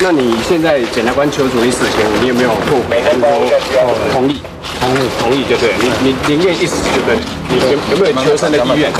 [0.02, 3.26] 那你现在检察官求处你死刑，你有没有不每个人都
[4.10, 4.40] 同意？
[4.80, 5.74] 同意，同意就对。
[5.78, 7.18] 你你宁愿一死就对。
[7.50, 8.90] 你有有没有求生的意愿？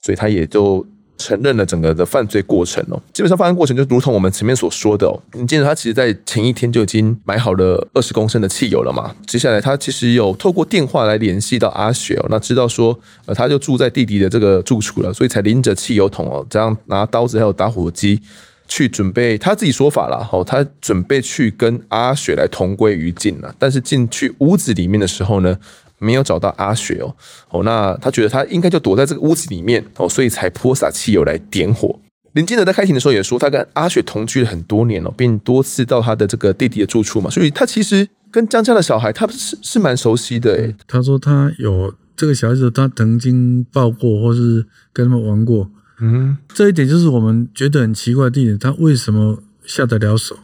[0.00, 0.84] 所以他也就
[1.18, 2.98] 承认了整个的犯罪过程哦。
[3.12, 5.20] 基本上犯案过程就如同我们前面所说的哦。
[5.34, 9.14] 你记得他其实在前一天就已经买好了二十公升的汽油了嘛？
[9.26, 18.18] 接下来他其实有透过电话来联系到阿雪哦，那知道说呃他就住在弟弟的这个住处了，所以才拎着汽油桶哦，这样拿刀子还有打火机。
[18.66, 23.54] 去准备他自己说法了，好，他准备去跟阿雪来同归于尽了。
[23.58, 25.58] 但是进去屋子里面的时候呢，
[25.98, 27.14] 没有找到阿雪哦，
[27.50, 31.98] 哦，那他觉得他应该就躲在这个屋子里面哦，所以才泼洒汽油来点火。
[32.32, 40.74] 林金德在开庭的时候也说，他跟阿雪同居了很多年了，并多次到他的这个弟弟的住处嘛，所以他其实跟江家的小孩他是是蛮熟悉的诶。
[40.88, 45.68] 他说他有这个小孩子，他曾经抱过或是跟他们玩过。
[46.00, 50.36] 嗯哼，这一点就是我们觉得很奇怪的地点，他为什么下得了手？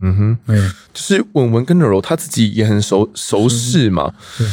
[0.00, 4.12] 嗯哼，哎，就是文文跟柔柔他自己也很熟熟识嘛。
[4.36, 4.46] 对，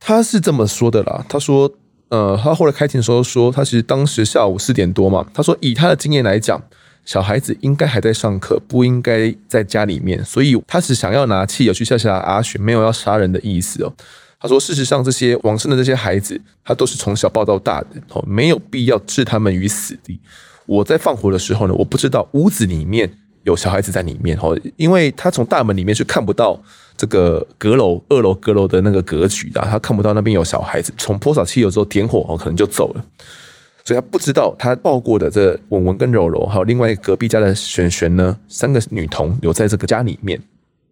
[0.00, 1.24] 他是这么说的啦。
[1.28, 1.70] 他说，
[2.08, 6.62] 呃，他后来开庭的时候说，他其实当时下午四点多嘛，他说以他的经验来讲，
[7.04, 13.92] 小孩子应该还在上课，不应该在家里面，所以他是想要拿汽油去吓吓阿雪，没有要杀人的意思哦。
[14.40, 20.20] 他说：“事实上，这些往生的这些孩子，他都是从小抱到大的，哦，没有必要置他们于死地。
[20.64, 23.10] 我在放火的时候呢，我不知道屋子里面
[23.42, 26.60] 有小孩子在里面，哦，因为他从大门里面是看不到
[26.96, 30.92] 这个阁楼二楼阁楼的那个格局的，他看不到那边有小孩子。
[30.96, 33.04] 从泼洒汽油之后点火，哦，可能就走了，
[33.84, 40.40] 所以他不知道他抱过的这文文跟柔柔，还有另外隔壁家的璇璇呢，三个女童留在这个家里面。”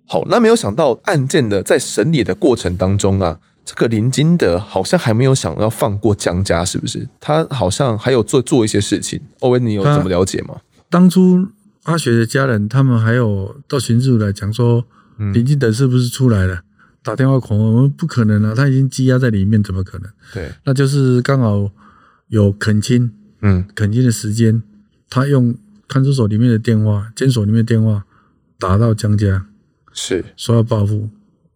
[0.06, 7.08] 好，那没有想到案件的在审理的过程当中啊，这个林金德好像还没有想要放过江家，是不是？
[7.20, 9.20] 他好像还有做做一些事情。
[9.40, 10.60] 欧文，你有怎么了解吗？
[10.88, 11.48] 当初
[11.82, 14.84] 阿雪的家人他们还有到巡视来讲说，
[15.34, 16.54] 林金德是不是出来了？
[16.54, 16.62] 嗯、
[17.02, 20.08] 打电话恐吓我们，不可能啊，他已经羁押在里面，怎么可能？
[20.32, 21.68] 对，那就是刚好
[22.28, 23.10] 有恳亲，
[23.42, 24.62] 嗯，恳亲的时间，
[25.10, 25.56] 他用
[25.88, 28.04] 看守所里面的电话，监所里面的电话
[28.60, 29.46] 打到江家。
[29.98, 31.08] 是说要报复，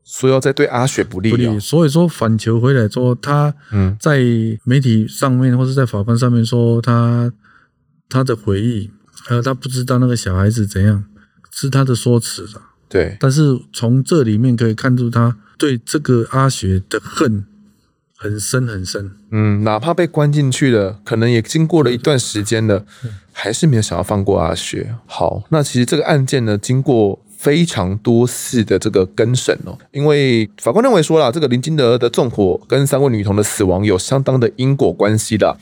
[0.02, 1.60] 说要再对阿雪不利，哦，不利。
[1.60, 4.18] 所以说反求回来说，他嗯，在
[4.64, 7.30] 媒体上面或者在法官上面说他
[8.08, 8.90] 他的回忆，
[9.26, 11.04] 还有他不知道那个小孩子怎样，
[11.52, 12.62] 是他的说辞了。
[12.88, 17.44] 对，但是从这里面可以看出，他对这个阿雪的恨
[18.16, 19.12] 很深很深。
[19.30, 22.86] 嗯，哪怕被关进去了，可能也经过了一段时间了，
[23.32, 24.96] 还是没有想要放过阿雪。
[25.06, 27.22] 好，那其实这个案件呢，经过。
[27.40, 35.56] 非常多次的这个更审哦，因为法官认为说啦，这个林金德的纵火跟三位女童的死亡有相当的因果关系的。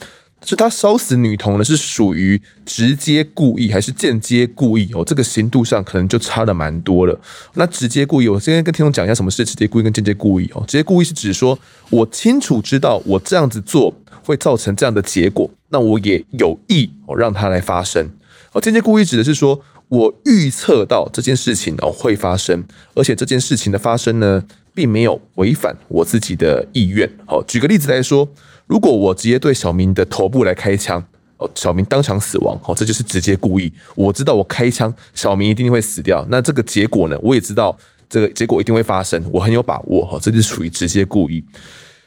[0.44, 5.04] 是他烧死女童呢，是属于直接故意还是间接故意哦？
[5.04, 7.20] 这个刑度上可能就差的蛮多了。
[7.54, 10.62] 那直接故意，我先跟听众讲一下什么是直接故意跟间接故意哦。
[10.66, 11.58] 直接故意是指说
[11.90, 13.92] 我清楚知道我这样子做
[14.24, 18.08] 会造成这样的结果，那我也有意哦让它来发生。
[18.52, 22.64] 而间接故意指的是说我预测到这件事情哦会发生，
[22.94, 27.10] 而且这件事情的发生呢，并没有违反我自己的意愿。
[27.26, 28.28] 好，举个例子来说。
[28.66, 31.02] 如果我直接对小明的头部来开枪，
[31.38, 33.72] 哦，小明当场死亡，哦，这就是直接故意。
[33.94, 36.22] 我知道我开枪，小明一定会死掉。
[36.28, 37.74] 那这个结果呢，我也知道
[38.10, 41.42] 这个结果一定会发生，我很有把握，哈，这就是属于直接故意。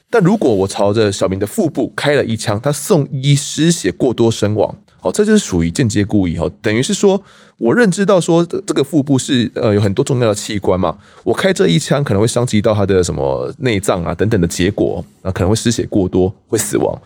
[0.08, 4.78] 但如果我朝着小明的腹部开了一枪，他送医失血过多身亡。
[5.02, 7.22] 哦，这就是属于间接故意哦，等于是说，
[7.58, 17.02] 我认知到说这个腹部是呃有很多重要的器官嘛，我开这一枪可能会伤及到他的什么内脏啊等等的结果，那可能会失血过多会死亡，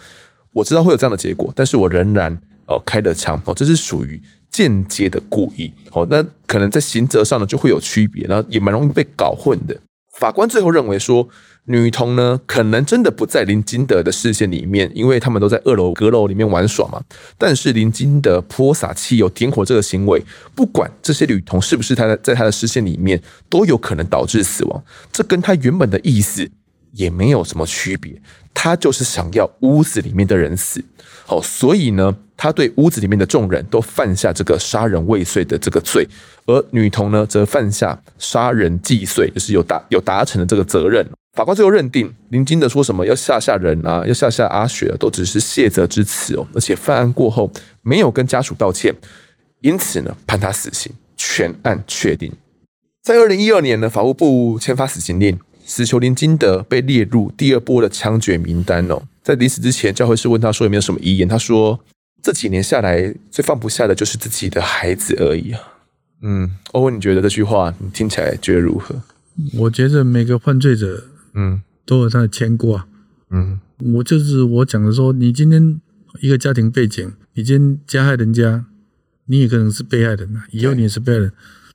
[0.52, 2.32] 我知道会有这样的结果，但是我仍然
[2.68, 4.22] 哦开了枪哦，这是属于
[4.52, 9.76] 间接的故意哦，那可能在刑责上呢就会有区别，然后也蛮容易被搞混的。
[10.20, 11.28] 法官最后认为说。
[11.68, 17.02] 女童呢，可能真的不在林金德的视线里面，因为他们都在二楼阁楼里面玩耍嘛。
[17.40, 24.84] 但是林金德泼洒汽油点火这个行为，不管这些女童是不是他在在他的视线里面，都有可能导致死亡。
[25.12, 26.52] 这跟他原本的意思
[26.96, 28.20] 也没有什么区别。
[28.54, 30.82] 他就是想要屋子里面的人死，
[31.26, 36.08] 好，所以呢，他对屋子里面的众人都犯下这个杀人未遂的这个罪，
[36.46, 41.06] 而女童呢，则犯下杀人既遂，就是有达有达成的这个责任。
[41.34, 46.48] 法官最后认定林金德说什么要吓吓人啊，要吓吓阿雪，都只是谢责之词哦。
[46.56, 48.96] 而且犯案过后没有跟家属道歉，
[49.60, 52.32] 因此呢，判他死刑，全案确定。
[53.04, 59.04] 在二零一二年呢，法务部签发死刑令，死囚林金德被列入第二波的枪决名单哦。
[59.24, 61.80] 在临死之前，教会士问他说有没有什么遗言，他说
[62.22, 65.60] 这几年下来最放不下的就是自己的孩子而已啊。
[66.22, 69.02] 嗯，欧文，你觉得这句话你听起来觉得如何？
[69.58, 71.06] 我觉得每个犯罪者。
[71.34, 72.88] 嗯，都有他的牵挂。
[73.30, 73.60] 嗯，
[73.96, 75.82] 我就是我讲的说，你今天
[76.22, 78.66] 一个家庭背景，你今天加害人家，
[79.26, 81.32] 你也可能是被害人，以后你也是被害人。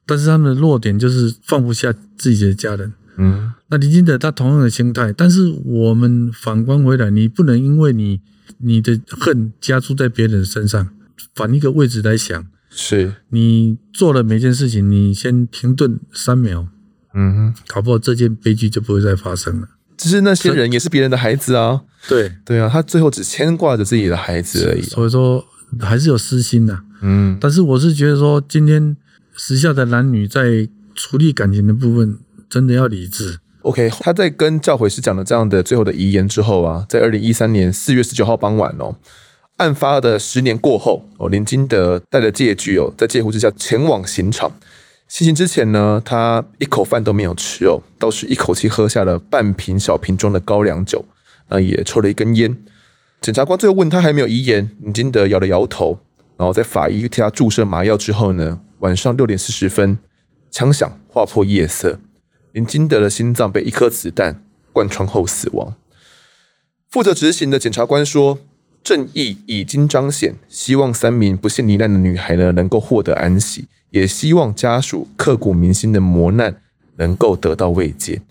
[0.06, 2.92] 但是他们的弱点就是放不下自己的家人。
[3.18, 8.20] 嗯，那林金德他同样的心态，但是我们反观回来，你不能因为你
[8.58, 10.88] 你的恨加注在别人身上，
[11.34, 16.66] 反一个位置来想，是你做了每件事情，你先停顿三秒。
[17.14, 19.68] 嗯哼，搞不好这件悲剧就不会再发生了。
[19.96, 21.82] 只是那些人也是别人的孩子啊。
[22.08, 24.82] 对对啊，他最后只牵挂着自己的孩子而已。
[24.82, 25.44] 所以说
[25.80, 26.80] 还是有私心的。
[27.02, 28.96] 嗯，但是我是觉得说，今天
[29.36, 32.18] 时下的男女在处理感情的部分，
[32.48, 33.38] 真的要理智。
[33.62, 38.96] OK，他在跟教诲师讲了这样的最后的遗言之后啊，在二零一三年四月十九号傍晚哦，
[39.58, 44.50] 案发的十年过后哦，林金德带着戒具哦，在戒护之下前往刑场。
[45.08, 51.04] 行刑之前呢，他一口饭都没有吃哦，倒是一口气喝下了半瓶小瓶装的高粱酒，
[51.48, 52.56] 那也抽了一根烟。
[53.20, 55.98] 检察官最后问他还没有遗言，林金德摇了摇头，
[56.38, 59.98] 然后在法医替他注射麻药之后呢，晚上六点四十分，
[60.50, 61.98] 枪响划破夜色，
[62.52, 64.42] 林金德的心脏被一颗子弹
[64.72, 65.74] 贯穿后死亡。
[66.88, 68.38] 负责执行的检察官说
[68.82, 76.62] ：“正义已经彰显，希望三名不幸罹难的女孩呢能够获得安息。”也希望家属刻骨铭心的磨难
[76.96, 78.22] 能够得到慰藉。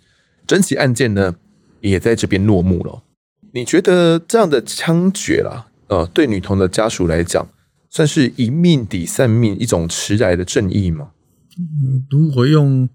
[0.47, 1.35] 整起案件呢，
[1.81, 3.03] 也在这边落幕了。
[3.51, 7.45] 你觉得这样的枪决啦，呃，对女童的家属来讲，
[7.89, 11.09] 算是一命抵三命，一种迟来的正义吗？
[11.57, 12.87] 嗯如果用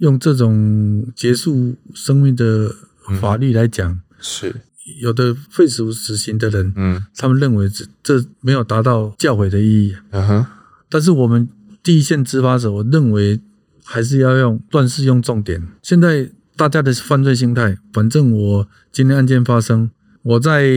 [0.00, 2.74] 用这种结束生命的
[3.18, 4.56] 法律来讲，嗯、是
[5.00, 9.96] 有的废除死刑的人，嗯，他们认为这这没有达到教诲的意义。
[10.10, 10.46] 嗯哼，
[10.90, 11.48] 但是我们。
[11.82, 13.40] 第一线执法者，我认为
[13.84, 15.66] 还是要用断事用重点。
[15.82, 19.90] 现在大家的犯罪心态，反正我今天案件发生，
[20.22, 20.68] 我在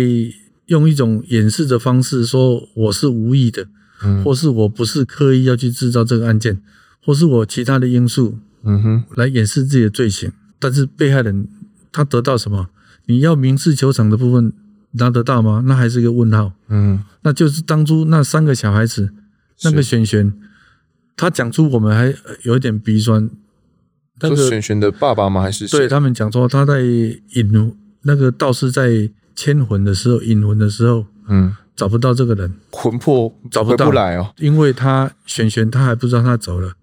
[0.67, 3.67] 用一种掩饰的方式说我是无意的，
[4.01, 6.61] 嗯，或是我不是刻意要去制造这个案件，
[7.03, 10.31] 或是我其他的因素，嗯哼，来掩饰自己的罪行。
[10.59, 11.47] 但是被害人
[11.91, 12.69] 他得到什么？
[13.05, 14.53] 你要民事求偿的部分
[14.91, 15.63] 拿得到吗？
[15.65, 16.53] 那还是一个问号。
[16.69, 19.11] 嗯，那就是当初那三个小孩子，
[19.63, 20.33] 那个璇璇。
[21.15, 23.29] 他讲出我们还有一点鼻酸，
[24.19, 25.41] 那个璇璇的爸爸吗？
[25.41, 36.73] 还是对他们讲说他在引那个道士在牵魂的时候引魂的时候，嗯，找不到这个人，魂魄找不到来哦，因为他璇璇他还不知道他走了，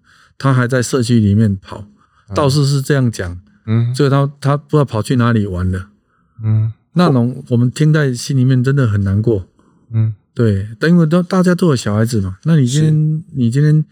[0.41, 1.85] 他还在社区里面跑，
[2.33, 5.89] 道士是这样讲，嗯，所以他他不知道跑去哪里玩了，
[6.43, 9.47] 嗯，那种我们听在心里面真的很难过，
[9.91, 13.85] 嗯，对，但因为都大家都有小孩子嘛，那你今天你今天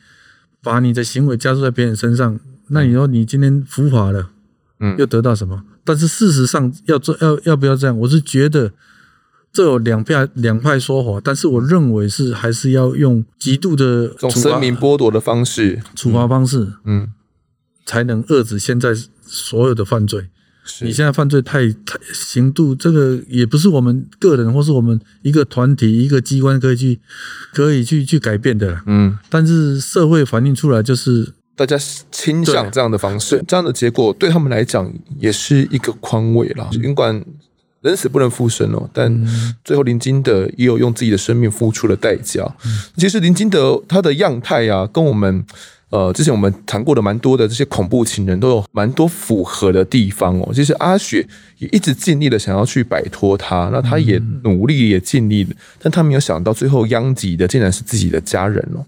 [0.63, 2.39] 把你的行为加注在别人身上，
[2.69, 4.31] 那你说你今天伏法了，
[4.79, 5.63] 嗯，又得到什么？
[5.83, 7.95] 但是事实上要做要要不要这样？
[7.99, 8.73] 我是觉得。
[9.51, 17.09] 这有两派两派说法，但是我认为是还是要用极度的这种生命剥夺的方式处罚方式，嗯，
[17.83, 18.93] 才能遏制现在
[19.25, 20.27] 所有的犯罪。
[20.81, 26.99] 你现在犯罪太太刑度，这个也不是我们个人或是我们一个团体一个机关可以去
[27.51, 28.79] 可以去去改变的。
[28.85, 31.75] 嗯，但是社会反映出来就是大家
[32.11, 37.25] 倾向这样的方式，这样的结果对他们来讲也是一个宽慰了，尽管。
[37.81, 39.09] 人死不能复生哦，但
[39.63, 42.43] 最后林金德也有用自己的生命付出了代价。
[42.65, 45.45] 嗯、其实林金德他的样态啊，跟我们
[45.89, 50.51] 呃之前我们谈过的蛮多的这些恐怖情人都有蛮多符合的地方哦。
[50.53, 51.25] 其实阿雪
[51.59, 55.51] 也一直尽力的想要去摆脱他，那他也努力也尽力了，
[55.81, 58.85] 但他没有想到最后殃及的竟然是自己的家人哦。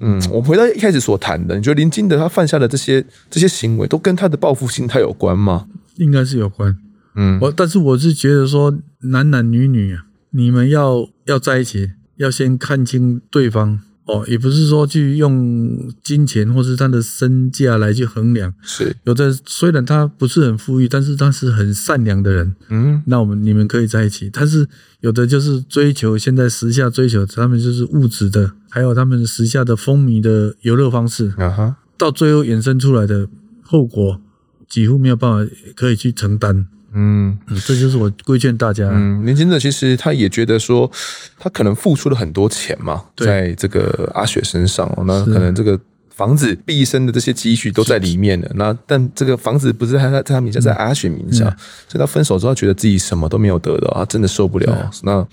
[0.00, 5.66] 嗯，我们回到一开始所谈的，你觉得林金德他犯下的这些这些行为都跟他的报复心态有关吗？
[5.96, 6.76] 应该是有关。
[7.14, 18.52] 嗯，我但是我是觉得说，男男女女啊，你们要要在一起，要先看清对方哦，也不是说去用金钱或是他的身价来去衡量。
[18.62, 22.54] 是有的，虽然他不是很富裕，但是他是很善良的人。
[22.68, 24.28] 嗯，那我们你们可以在一起。
[24.30, 24.68] 但是
[25.00, 31.32] 有的就是追求现在时下追求，他们就是物质的，还有他们时下的风靡的游乐方式。
[31.38, 33.28] 啊哈，到最后衍生出来的
[33.62, 34.20] 后果，
[34.68, 36.66] 几乎没有办法可以去承担。
[36.94, 37.36] 嗯，
[37.66, 38.88] 这就是我规劝大家。
[38.92, 40.90] 嗯，年轻的其实他也觉得说，
[41.38, 45.78] 他可能付出了很多钱嘛，在这个阿雪身上，那可能这个
[46.10, 48.48] 房子毕生的这些积蓄都在里面了。
[48.54, 51.44] 那但这个房子不是在他在他名下，在阿雪名下，
[51.88, 55.26] 所以他分手之后觉得自己什么都没有得到，他真的受不了，那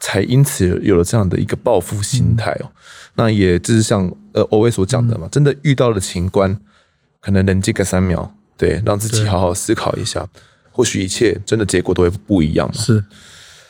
[0.00, 2.70] 才因此有了这样的一个报复心态哦。
[3.14, 6.58] 那也就是像呃欧威所讲的嘛，真的遇到了情关，
[7.20, 10.26] 可能冷静个三秒，对，让自己好好思考一下。
[10.74, 12.68] 或许一切真的结果都会不一样。
[12.74, 13.04] 是，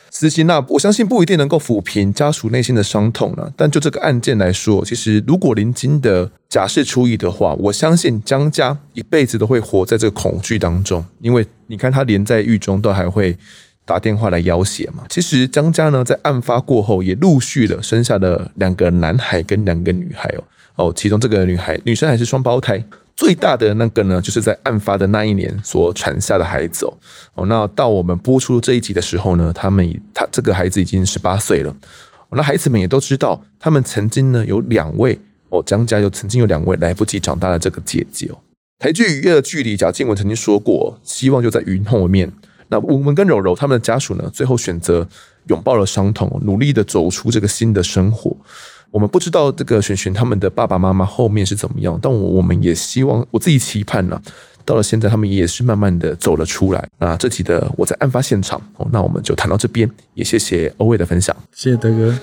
[0.09, 3.53] 死刑那我相信不一定能够抚平家属内心的伤痛了。
[3.55, 11.05] 但就这个案件来说，其实如果林金的假释出狱的话，我相信江家一辈子都会活在这个恐惧当中。
[11.21, 13.37] 因为你看他连在狱中都还会
[13.85, 15.03] 打电话来要挟嘛。
[15.09, 20.43] 其实江家呢，在案发过后也陆续的生下了两个男孩跟两个女孩哦
[20.87, 22.83] 哦，其中这个女孩女生还是双胞胎。
[23.15, 26.85] 最大的那个呢，就是在案发的那一年所产下的孩子
[27.33, 27.45] 哦。
[27.45, 31.75] 那到我们播出这一集的时候呢，他们他这个孩子已经十八岁了。
[32.31, 35.17] 那孩子们也都知道，他们曾经呢有两位
[35.49, 38.37] 哦，江家有曾经有两位来不及长大的这个姐姐哦。
[38.79, 42.29] 台剧《雨夜的距离》，贾静雯曾经说过，希望就在云后面。
[42.67, 45.07] 那我们跟柔柔他们的家属呢，最后选择
[45.47, 48.35] 拥抱了伤痛，努力的走出这个新的生活。
[48.95, 54.21] 我们不知道这个璇璇他们的爸爸妈妈后面是怎么样，但我我们也希望，我自己期盼呢、啊，
[54.63, 56.87] 到了现在他们也是慢慢的走了出来。
[56.97, 62.17] 那这集的我在案发现场哦，那我们就谈到这边，也谢谢欧伟的分享，谢谢德哥。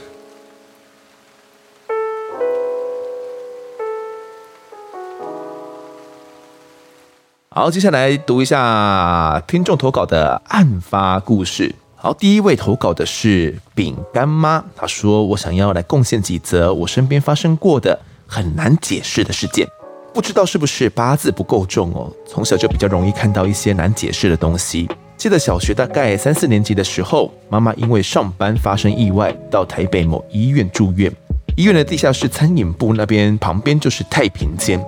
[7.50, 11.74] 好，接下来读一下听众投稿的案发故事。
[12.04, 17.96] 好，第一位投稿的是饼干妈，她说：“我想要来贡献几则我身边发生过的
[18.26, 19.64] 很难解释的事件。
[20.12, 24.90] 不知道是不是八字不够重哦，从小就比较容易看到一些难解释的东西。
[25.16, 31.08] 记得小学大概三四年级的时候，妈妈因为上班发生意外，到台北某医院住院。
[31.54, 34.84] 医院的地下室餐饮部那边旁边就是太平间。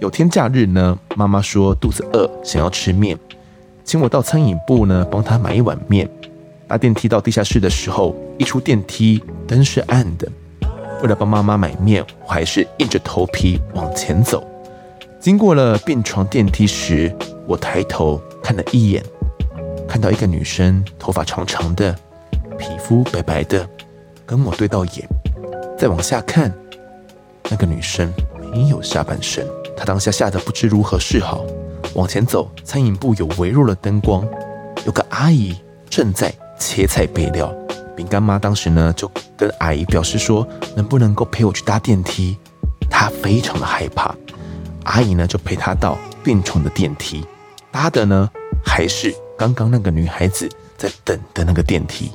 [0.00, 3.18] 有天假日呢，妈妈说肚子饿，想要吃面，
[3.84, 6.06] 请我到餐饮部呢帮她买一碗面。”
[6.72, 10.26] 搭电梯到地下室的时候，一出电梯灯是暗的。
[11.02, 14.42] 为了帮妈妈买面，我还是硬着头皮往前走。
[15.20, 17.14] 经过了病床电梯时，
[17.46, 19.04] 我抬头看了一眼，
[19.86, 21.94] 看到一个女生，头发长长的，
[22.58, 23.68] 皮肤白白的，
[24.24, 25.06] 跟我对到眼。
[25.76, 26.50] 再往下看，
[27.50, 28.10] 那个女生
[28.50, 29.46] 没有下半身。
[29.76, 31.44] 她当下吓得不知如何是好。
[31.92, 34.26] 往前走，餐饮部有微弱的灯光，
[34.86, 35.54] 有个阿姨
[35.90, 36.32] 正在。
[36.68, 37.52] 切菜备料，
[37.96, 40.46] 饼干妈当时呢就跟阿姨表示说，
[40.76, 42.36] 能不能够陪我去搭电梯？
[42.88, 44.14] 她非常的害怕。
[44.84, 47.26] 阿姨呢就陪她到病床的电梯，
[47.70, 48.28] 搭的呢
[48.64, 50.48] 还是刚刚那个女孩子
[50.78, 52.10] 在等的那个电梯。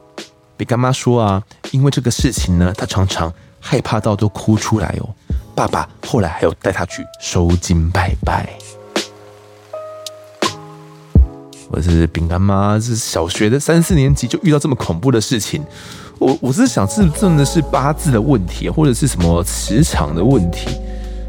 [0.56, 5.10] 饼干妈说啊，因为这个事情呢，她常常害怕到都哭出来哦。
[5.56, 8.48] 爸爸后来还有带她去收金拜拜。
[11.70, 15.62] 我是饼干妈，是小学的三四年级就遇到这么恐怖的事情。
[16.18, 20.70] 我我是想，是真的是八字的问题，或者是什么磁场的问题？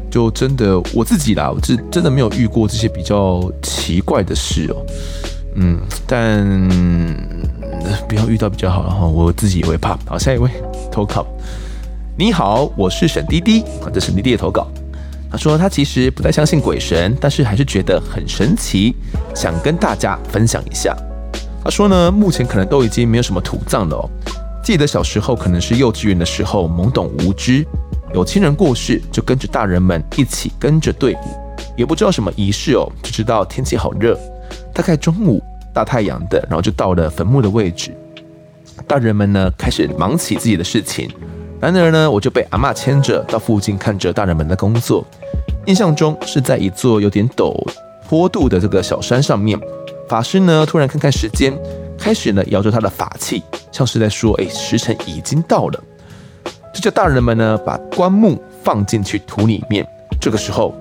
[0.09, 4.85] 就真的我自己啦，我是真的没有遇过这些比较奇怪的事哦。
[5.55, 5.77] 嗯，
[6.07, 6.43] 但
[8.07, 9.97] 不要遇到比较好了哈，我自己也会怕。
[10.07, 10.49] 好，下一位
[10.91, 11.25] 投稿。
[12.17, 13.63] 你好，我是沈滴滴，
[13.93, 14.67] 这是沈滴滴的投稿。
[15.31, 18.95] 他说他其实不太相信鬼神，但是还是觉得很神奇，
[19.35, 20.95] 想跟大家分享一下。
[21.63, 24.09] 他说呢，目前可能都已经没有什么土葬了哦。
[24.63, 27.65] 记得小时候可能是幼稚园的时候，懵懂无知，
[28.13, 34.17] 有亲人过世就跟着大人们一起跟着队伍，也不知道什么仪式哦，只知道天气好热，
[34.73, 37.95] 大概中午大太阳的，然后就到了坟墓的位置，
[38.87, 41.09] 大人们呢开始忙起自己的事情。
[41.59, 45.05] 然而呢，我就被阿嬷牵着到附近看着大人们的工作。
[45.65, 47.53] 印象中是在一座有点陡
[48.07, 49.59] 坡度的这个小山上面。
[50.07, 51.55] 法师呢突然看看时间，
[51.97, 55.83] 开始呢摇着他的法器，像是在说：“哎，时辰已经到了。”
[56.73, 59.85] 就叫大人们呢把棺木放进去土里面。
[60.19, 60.73] 这个时候，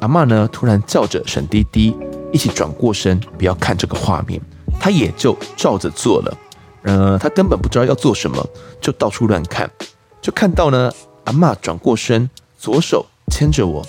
[0.00, 1.94] 阿嬷呢突然叫着沈滴滴
[2.32, 4.40] 一起转过身，不要看这个画面。
[4.78, 6.38] 他也就照着做了。
[6.84, 8.42] 呃，他根本不知道要做什么，
[8.80, 9.70] 就到处乱看。
[10.22, 10.90] 就看到呢，
[11.24, 13.84] 阿嬷转过身，左手牵着我，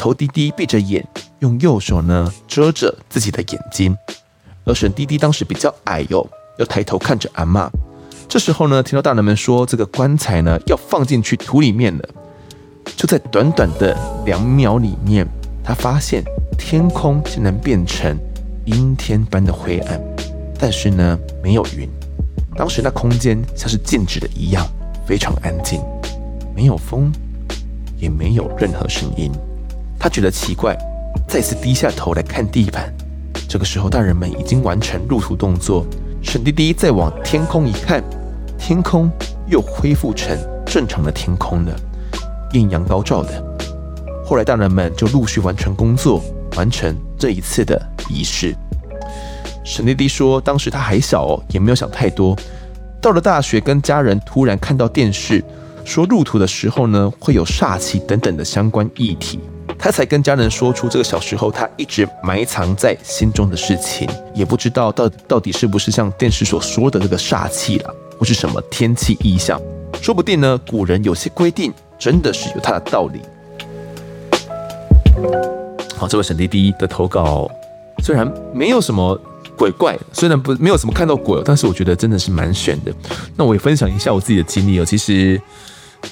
[0.00, 1.06] 头低低闭着眼，
[1.40, 3.94] 用右手呢遮着自己的眼睛。
[4.64, 6.26] 而沈滴滴当时比较矮哟，
[6.58, 7.68] 要抬头看着阿嬷。
[8.26, 12.08] 这时候呢，听到大人们说这个棺材呢要放进去土里面了。
[12.96, 13.94] 就在短短的
[14.24, 15.28] 两秒里面，
[15.62, 16.24] 他发现
[16.56, 18.16] 天空竟然变成
[18.64, 20.00] 阴天般的灰暗，
[20.58, 21.86] 但是呢没有云。
[22.56, 24.66] 当时那空间像是静止的一样。
[25.06, 25.82] 非常安静，
[26.54, 27.12] 没有风，
[27.98, 29.32] 也没有任何声音。
[30.00, 30.74] 他觉得奇怪，
[31.28, 32.90] 再次低下头来看地板。
[33.46, 35.84] 这个时候，大人们已经完成入土动作。
[36.22, 38.02] 沈滴滴再往天空一看，
[38.58, 39.10] 天空
[39.46, 40.34] 又恢复成
[40.64, 41.76] 正常的天空了，
[42.52, 43.44] 艳阳高照的。
[44.24, 46.22] 后来，大人们就陆续完成工作，
[46.56, 48.54] 完成这一次的仪式。
[49.64, 52.34] 沈滴滴说，当时他还小哦，也没有想太多。
[53.02, 55.44] 到了大学，跟家人突然看到电视，
[55.84, 59.40] 说入土的时候呢，会有煞气等等的相关议题，
[59.80, 69.58] 他才跟家人说出这个小时候他一直埋藏在心中的事情，也不知道到到底是不是像电视所说的这个煞气啦，或是什么天气异象，
[70.02, 73.22] 说不定呢，古人有些规定真的是有它的道理。
[75.96, 77.50] 好，这位沈滴滴的投稿
[78.02, 79.18] 虽然没有什么。
[79.56, 82.90] 鬼怪虽然不没有什么看到鬼，但是我觉得真的是蛮玄的。
[83.36, 84.84] 那我也分享一下我自己的经历哦。
[84.86, 85.38] 其实，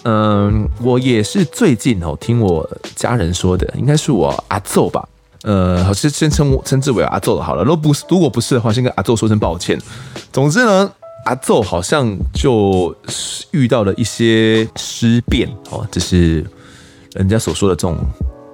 [0.04, 5.06] 嗯，我也是最近哦听我家人说的，应该是我阿祖吧。
[5.42, 7.62] 呃，好，先先称称之为阿祖的好了。
[7.62, 9.78] 如果不是，如果不是的话，先跟阿祖说声抱歉。
[10.32, 10.90] 总之呢，
[11.24, 12.94] 阿祖好像就
[13.52, 16.44] 遇到了一些尸变哦，这是
[17.14, 17.96] 人家所说的这种。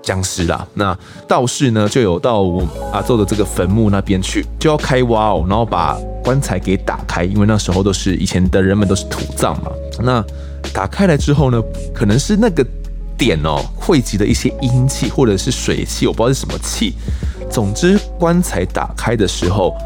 [0.07, 0.95] 僵尸啦，那
[1.27, 2.63] 道士呢就有到我
[2.93, 9.71] 阿祖的这个坟墓那边去，就要开挖哦，然后把棺材给打开，因为那时候都是以前的人们都是土葬嘛。
[10.03, 10.23] 那
[10.73, 11.63] 打开来之后呢，
[11.95, 12.65] 可能是那个
[13.17, 16.95] 点哦汇集的一些阴气或者是水气，我不知道是什么气。
[17.51, 19.77] 总之，棺材打开的时候，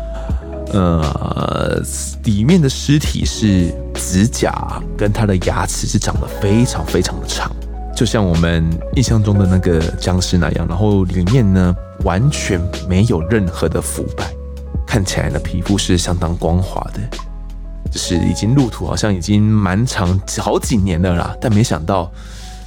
[0.72, 1.82] 呃，
[2.24, 7.50] 里面的尸体是指甲跟他的牙齿是长得非常非常的长。
[7.94, 8.64] 就像我们
[8.94, 11.74] 印象中的那个僵尸那样，然后里面呢
[12.04, 14.32] 完全没有任何的腐败，
[14.86, 17.00] 看起来呢皮肤是相当光滑的，
[17.90, 21.36] 就是已经入土，好像已经蛮长好几年了啦。
[21.40, 22.10] 但没想到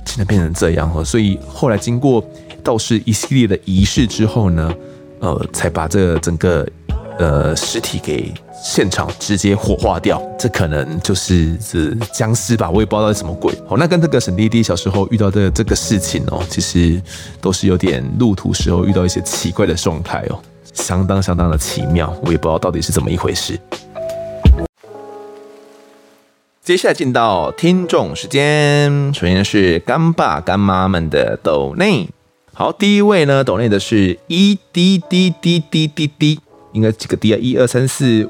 [0.05, 2.23] 现在变成这样哦，所以后来经过
[2.63, 4.73] 道士一系列的仪式之后呢，
[5.19, 6.67] 呃，才把这整个
[7.17, 8.33] 呃尸体给。
[8.63, 13.51] 现场直接火化掉，这可能就是这僵尸吧，我也不知道是什么鬼。
[13.67, 17.01] 好，那跟这个沈滴滴小时候遇到的这个事情哦，其实
[17.41, 20.39] 都是有点入土时候遇到一些奇怪的状态哦，
[20.73, 23.59] 相当相当的奇妙，我也不知道到底是怎么一回事。
[26.63, 32.07] 接下来进到听众时间，首先是干爸干妈们的抖内，
[32.53, 36.39] 好，第一位呢抖内的是一滴滴滴滴滴滴
[36.73, 37.39] 应该几个滴啊？
[37.41, 38.29] 一二三四。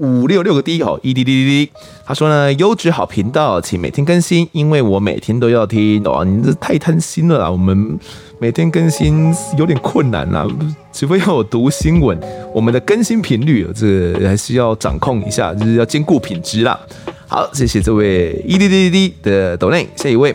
[0.00, 1.72] 五六六个 D 好，一滴滴滴滴。
[2.06, 6.02] 他说呢，优质好频道，请每天更新，因为我每天都要听。
[6.04, 7.50] 哇，你这太贪心了啦！
[7.50, 7.98] 我们
[8.38, 10.46] 每天更新有点困难啦，
[10.90, 12.18] 除非要我读新闻。
[12.54, 16.80] 我们的更新频率，这个还是要掌控一下，就是要兼顾品质啦。
[17.28, 19.86] 好，谢谢这位一滴滴滴滴的抖内。
[19.96, 20.34] 下一位，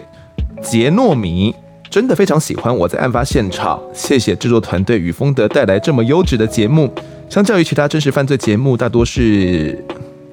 [0.61, 1.55] 杰糯米
[1.89, 6.93] 真的非常喜欢我在案发现场，谢谢制作团队与风德带来这么优质的节目。
[7.29, 9.83] 相较于其他真实犯罪节目，大多是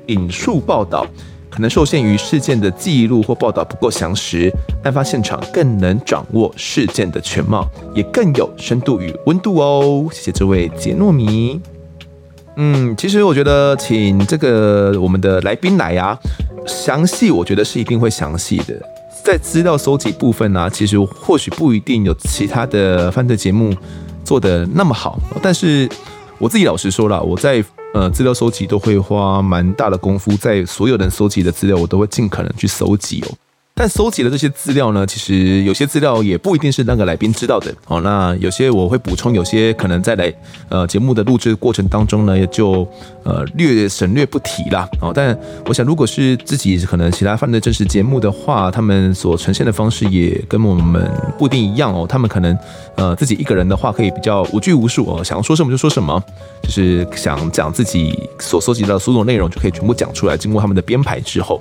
[0.06, 1.06] 引述报道，
[1.50, 4.52] 可能受限于事件的记录或报道不够详实，
[4.84, 10.06] 案发现场更能掌握事件的全貌，也更有深度与温度哦。
[10.12, 11.60] 谢谢这位杰诺米。
[12.56, 16.16] 嗯，其实我觉得请这个我们的来宾来啊，
[16.66, 18.80] 详细我觉得是一定会详细的。
[19.24, 23.74] 在资料搜集部分呢、其实或许不一定有其他的犯罪节目
[24.24, 25.88] 做得那么好，但是
[26.42, 27.64] 我自己老实说了，我在
[27.94, 33.30] 呃资料搜集都会花蛮大的功夫，在所有人搜集的资料，我都会尽可能去搜集哦。
[33.74, 38.02] 但搜集的这些资料呢，其实有些资料也不一定是那个来宾知道的哦。
[38.02, 40.32] 那有些我会补充，有些可能在来
[40.68, 42.86] 呃节目的录制过程当中呢，也就
[43.24, 44.86] 呃略省略不提啦。
[45.00, 45.10] 哦。
[45.14, 52.06] 但我想，如果是自己可能其他犯罪真实节目的话，他们所呈现的方式也跟我们不一定一样哦。
[52.06, 52.56] 他们可能
[52.96, 56.22] 呃自己一个人的话，可以比较无拘无束哦，想要说什么就说什么，
[56.62, 60.36] 就是想讲自己所搜集到的所有内容，就可以全部讲出来。
[60.36, 61.60] 经过他们的编排之后。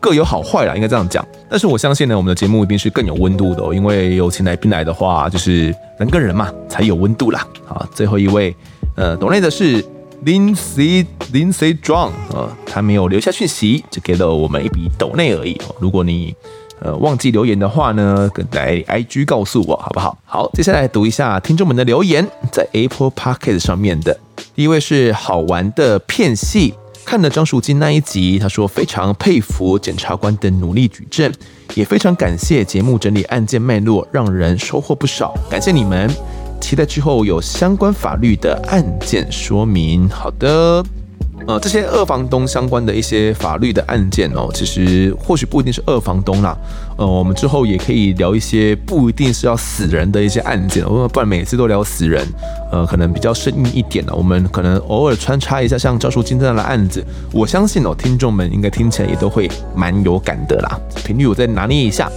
[0.00, 1.26] 各有好坏啦，应该这样讲。
[1.48, 7.46] 但是我相信呢，我们的节目一定是更有温度的，因为有请来宾来的话，就是人跟人嘛，才有温度啦。
[7.64, 8.54] 好，最后一位，
[8.96, 9.82] 呃，懂内的是
[10.24, 15.60] Lindsay Lindsay John 啊，他没有留下讯息，只给了我们一笔抖内而已。
[15.78, 16.34] 如果你
[16.80, 20.18] 呃忘记留言的话呢，来 IG 告诉我好不好？
[20.24, 24.18] 好，接下来读一下听众们的留言，在 Apple Podcast 上面的
[24.54, 26.74] 第一位是好玩的片戏。
[27.06, 31.32] 看了张淑金那一集，他说非常佩服检察官的努力举证，
[31.76, 35.32] 也非常感谢节目整理案件脉络，让人收获不少。
[35.48, 36.10] 感谢你们，
[36.60, 40.08] 期待之后有相关法律的案件说明。
[40.08, 40.84] 好的。
[41.46, 46.56] 呃，这些二房东相关的一些法律的案件哦，其实或许不一定是二房东啦。
[46.98, 52.26] 呃，我们之后也可以聊一些不一定是要死人的一些案件，哦，不然每次都聊死人，
[52.72, 54.14] 呃，可能比较生硬一点了。
[54.14, 60.80] 我们可能偶尔穿插一下像赵淑金这样的案子，我相信哦，听众们应该听起来也都会蛮有感的啦。
[61.04, 62.10] 频率我再拿捏一下。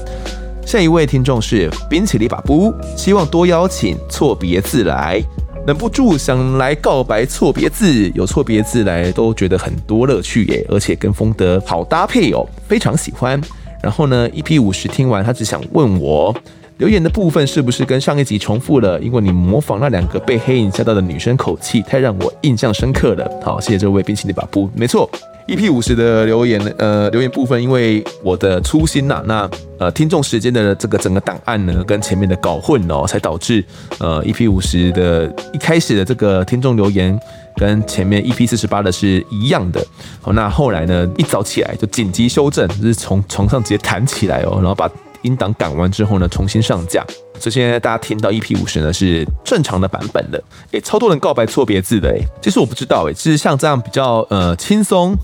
[0.65, 5.23] 下一位听众是冰淇淋把布，希望多邀请错别字来。
[5.69, 13.39] 忍不住想来告白错别字，有错别字来都觉得很多乐趣耶，而且跟风德好搭配哦，非常喜欢。
[13.79, 16.35] 然后呢，EP 五十听完，他只想问我
[16.77, 18.99] 留言的部分是不是跟上一集重复了？
[18.99, 23.31] 因为你模仿那两个被黑影吓到的女生口气，太让我印象深刻了。
[23.43, 25.07] 好，谢谢这位冰淇淋把布，没错。
[25.49, 33.65] EP 五十的留言，呃，留言部分，因为我的粗心呐、那呃，听众时间的这个整个档案呢，跟前面的搞混哦，才导致
[33.97, 37.19] 呃，EP 五十的一开始的这个听众留言
[37.55, 39.83] 跟前面 EP 四十八的是一样的。
[40.21, 44.87] 好，那后来呢，一早起来就紧急修正，就是从床上直接弹起来哦，然后把
[45.23, 47.03] 音档赶完之后呢，重新上架。
[47.39, 50.43] 所以现在大家听到 EP 五十呢是正常的版本的。
[50.73, 55.15] 诶，超多人告白错别字的诶，其实我不知道诶，其实像这样比较呃轻松。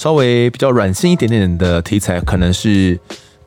[0.00, 2.98] 稍微比较软性一点点的题材，可能是，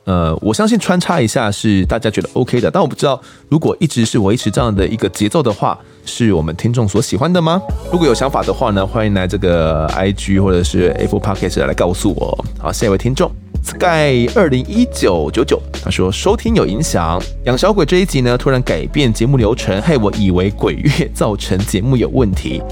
[0.04, 5.76] 呃，我相信穿插一下是大家觉得 OK 的，但我不知道如果一直是维持这样的一个节奏的话，
[6.06, 7.60] 是我们听众所喜欢的吗？
[7.90, 12.44] 如果有想法的话呢，欢迎来这个 IG 或者是 Apple Podcast 来告诉我。
[12.56, 13.28] 好，下一位听众
[13.64, 22.62] Sky 二零一九九九，他说收听有影响，养小鬼这一集呢突然改变节目流程，害我以为鬼月造成节目有问题。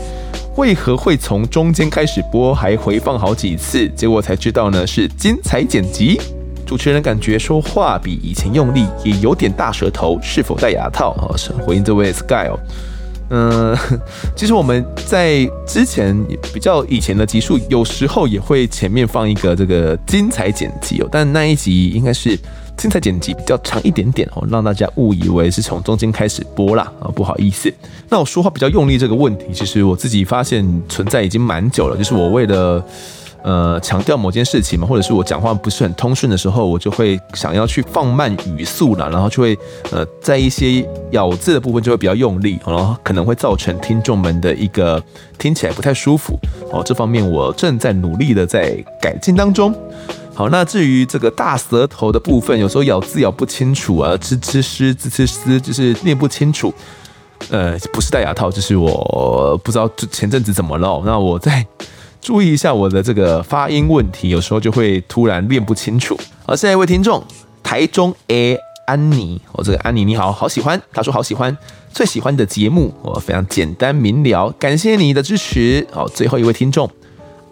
[0.56, 3.88] 为何会从中间开始播，还回放好几次？
[3.96, 6.20] 结果才知道呢，是精彩剪辑。
[6.66, 11.14] 主持人感觉说话比以前用力，也有点大舌头，是否戴牙套？
[11.18, 12.58] 哦，是回应这位 Sky 哦。
[13.30, 13.76] 嗯，
[14.36, 16.14] 其实我们在之前
[16.52, 22.38] 比较以前的集数，有时候也会前面放一个这个精彩剪辑哦，但那一集应该是。
[22.76, 27.72] 精彩剪辑比较长一点点哦，让大家误以为是从中间开始播啦啊，不好意思。
[28.08, 32.84] 那我说话比较用力这个问题，其实我自己发现存在已经蛮久了，就是我为了
[33.42, 39.56] 呃强调某件事情嘛，或者是我讲话不是很通顺的时候，我就会想要去放慢语速啦，然后就会
[39.92, 45.02] 呃在一些咬字的部分就会比较用力，然后可能会造成听众们的一个
[45.38, 46.36] 听起来不太舒服
[46.72, 46.82] 哦。
[46.84, 49.72] 这方面我正在努力的在改进当中。
[50.34, 56.72] 好，那至于这个大舌头的部分，有时候咬字咬不清楚啊，吃吃诗，吃吃诗，就是念不清楚。
[57.50, 61.02] 呃，不是戴牙套，就是我不知道前阵子怎么了。
[61.04, 61.66] 那我再
[62.20, 66.18] 注意一下我的这个发音问题，有时候就会突然念不清楚。
[66.46, 67.22] 好，下一位听众，
[67.62, 68.56] 台中 A
[68.86, 71.56] 安妮，我这个安妮你好，好喜欢，他说好喜欢，
[71.92, 75.86] 最喜欢的节目，我非常简单明了，感谢你的支持。
[75.92, 76.88] 好，最后一位听众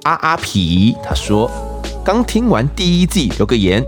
[0.05, 1.70] 阿阿皮，他说。
[2.05, 3.85] 刚听完第一季，留个言，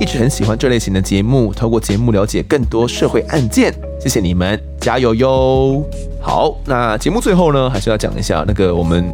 [0.00, 3.74] 一直很喜欢这类型的节目，透过节目了解更多社会案件。
[4.00, 5.82] 谢谢你们，加油哟！
[6.20, 9.12] 好，那节目最后呢，还是要讲一下那个我们。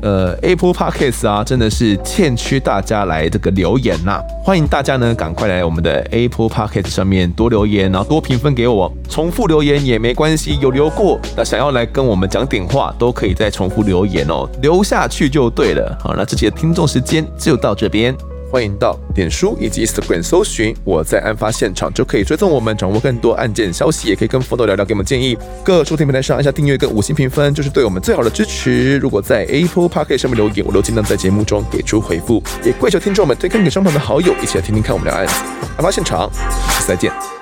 [0.00, 8.92] 呃，Apple Podcast 啊，真的是欠缺大家来这个留言呐、欢迎大家呢，赶快来我们的 Apple Podcast 上面多留言，然后多评分给我。
[9.08, 15.98] 重复留言也没关系，有留过，那想要来跟我们讲点话，都可以再重复留言哦，留下去就对了。
[16.00, 18.14] 好，那这期的听众时间就到这边。
[18.50, 25.36] 欢迎到脸书以及 Instagram 搜寻我在案发现场，就可以追踪我们，掌握更多案件消息，也可以跟 Photo 聊聊，给我们建议。
[25.62, 28.96] 各收听平台上按下订阅跟五星评分，就是对我们最好的支持。
[28.98, 32.42] 如果在 Apple Park 上面留言，我都尽量在节目中给出回复。
[32.64, 35.34] 也跪求听众们推荐给身旁的好友，一起来听听看我们的案子。
[35.76, 37.37] 案发现场，下次再见。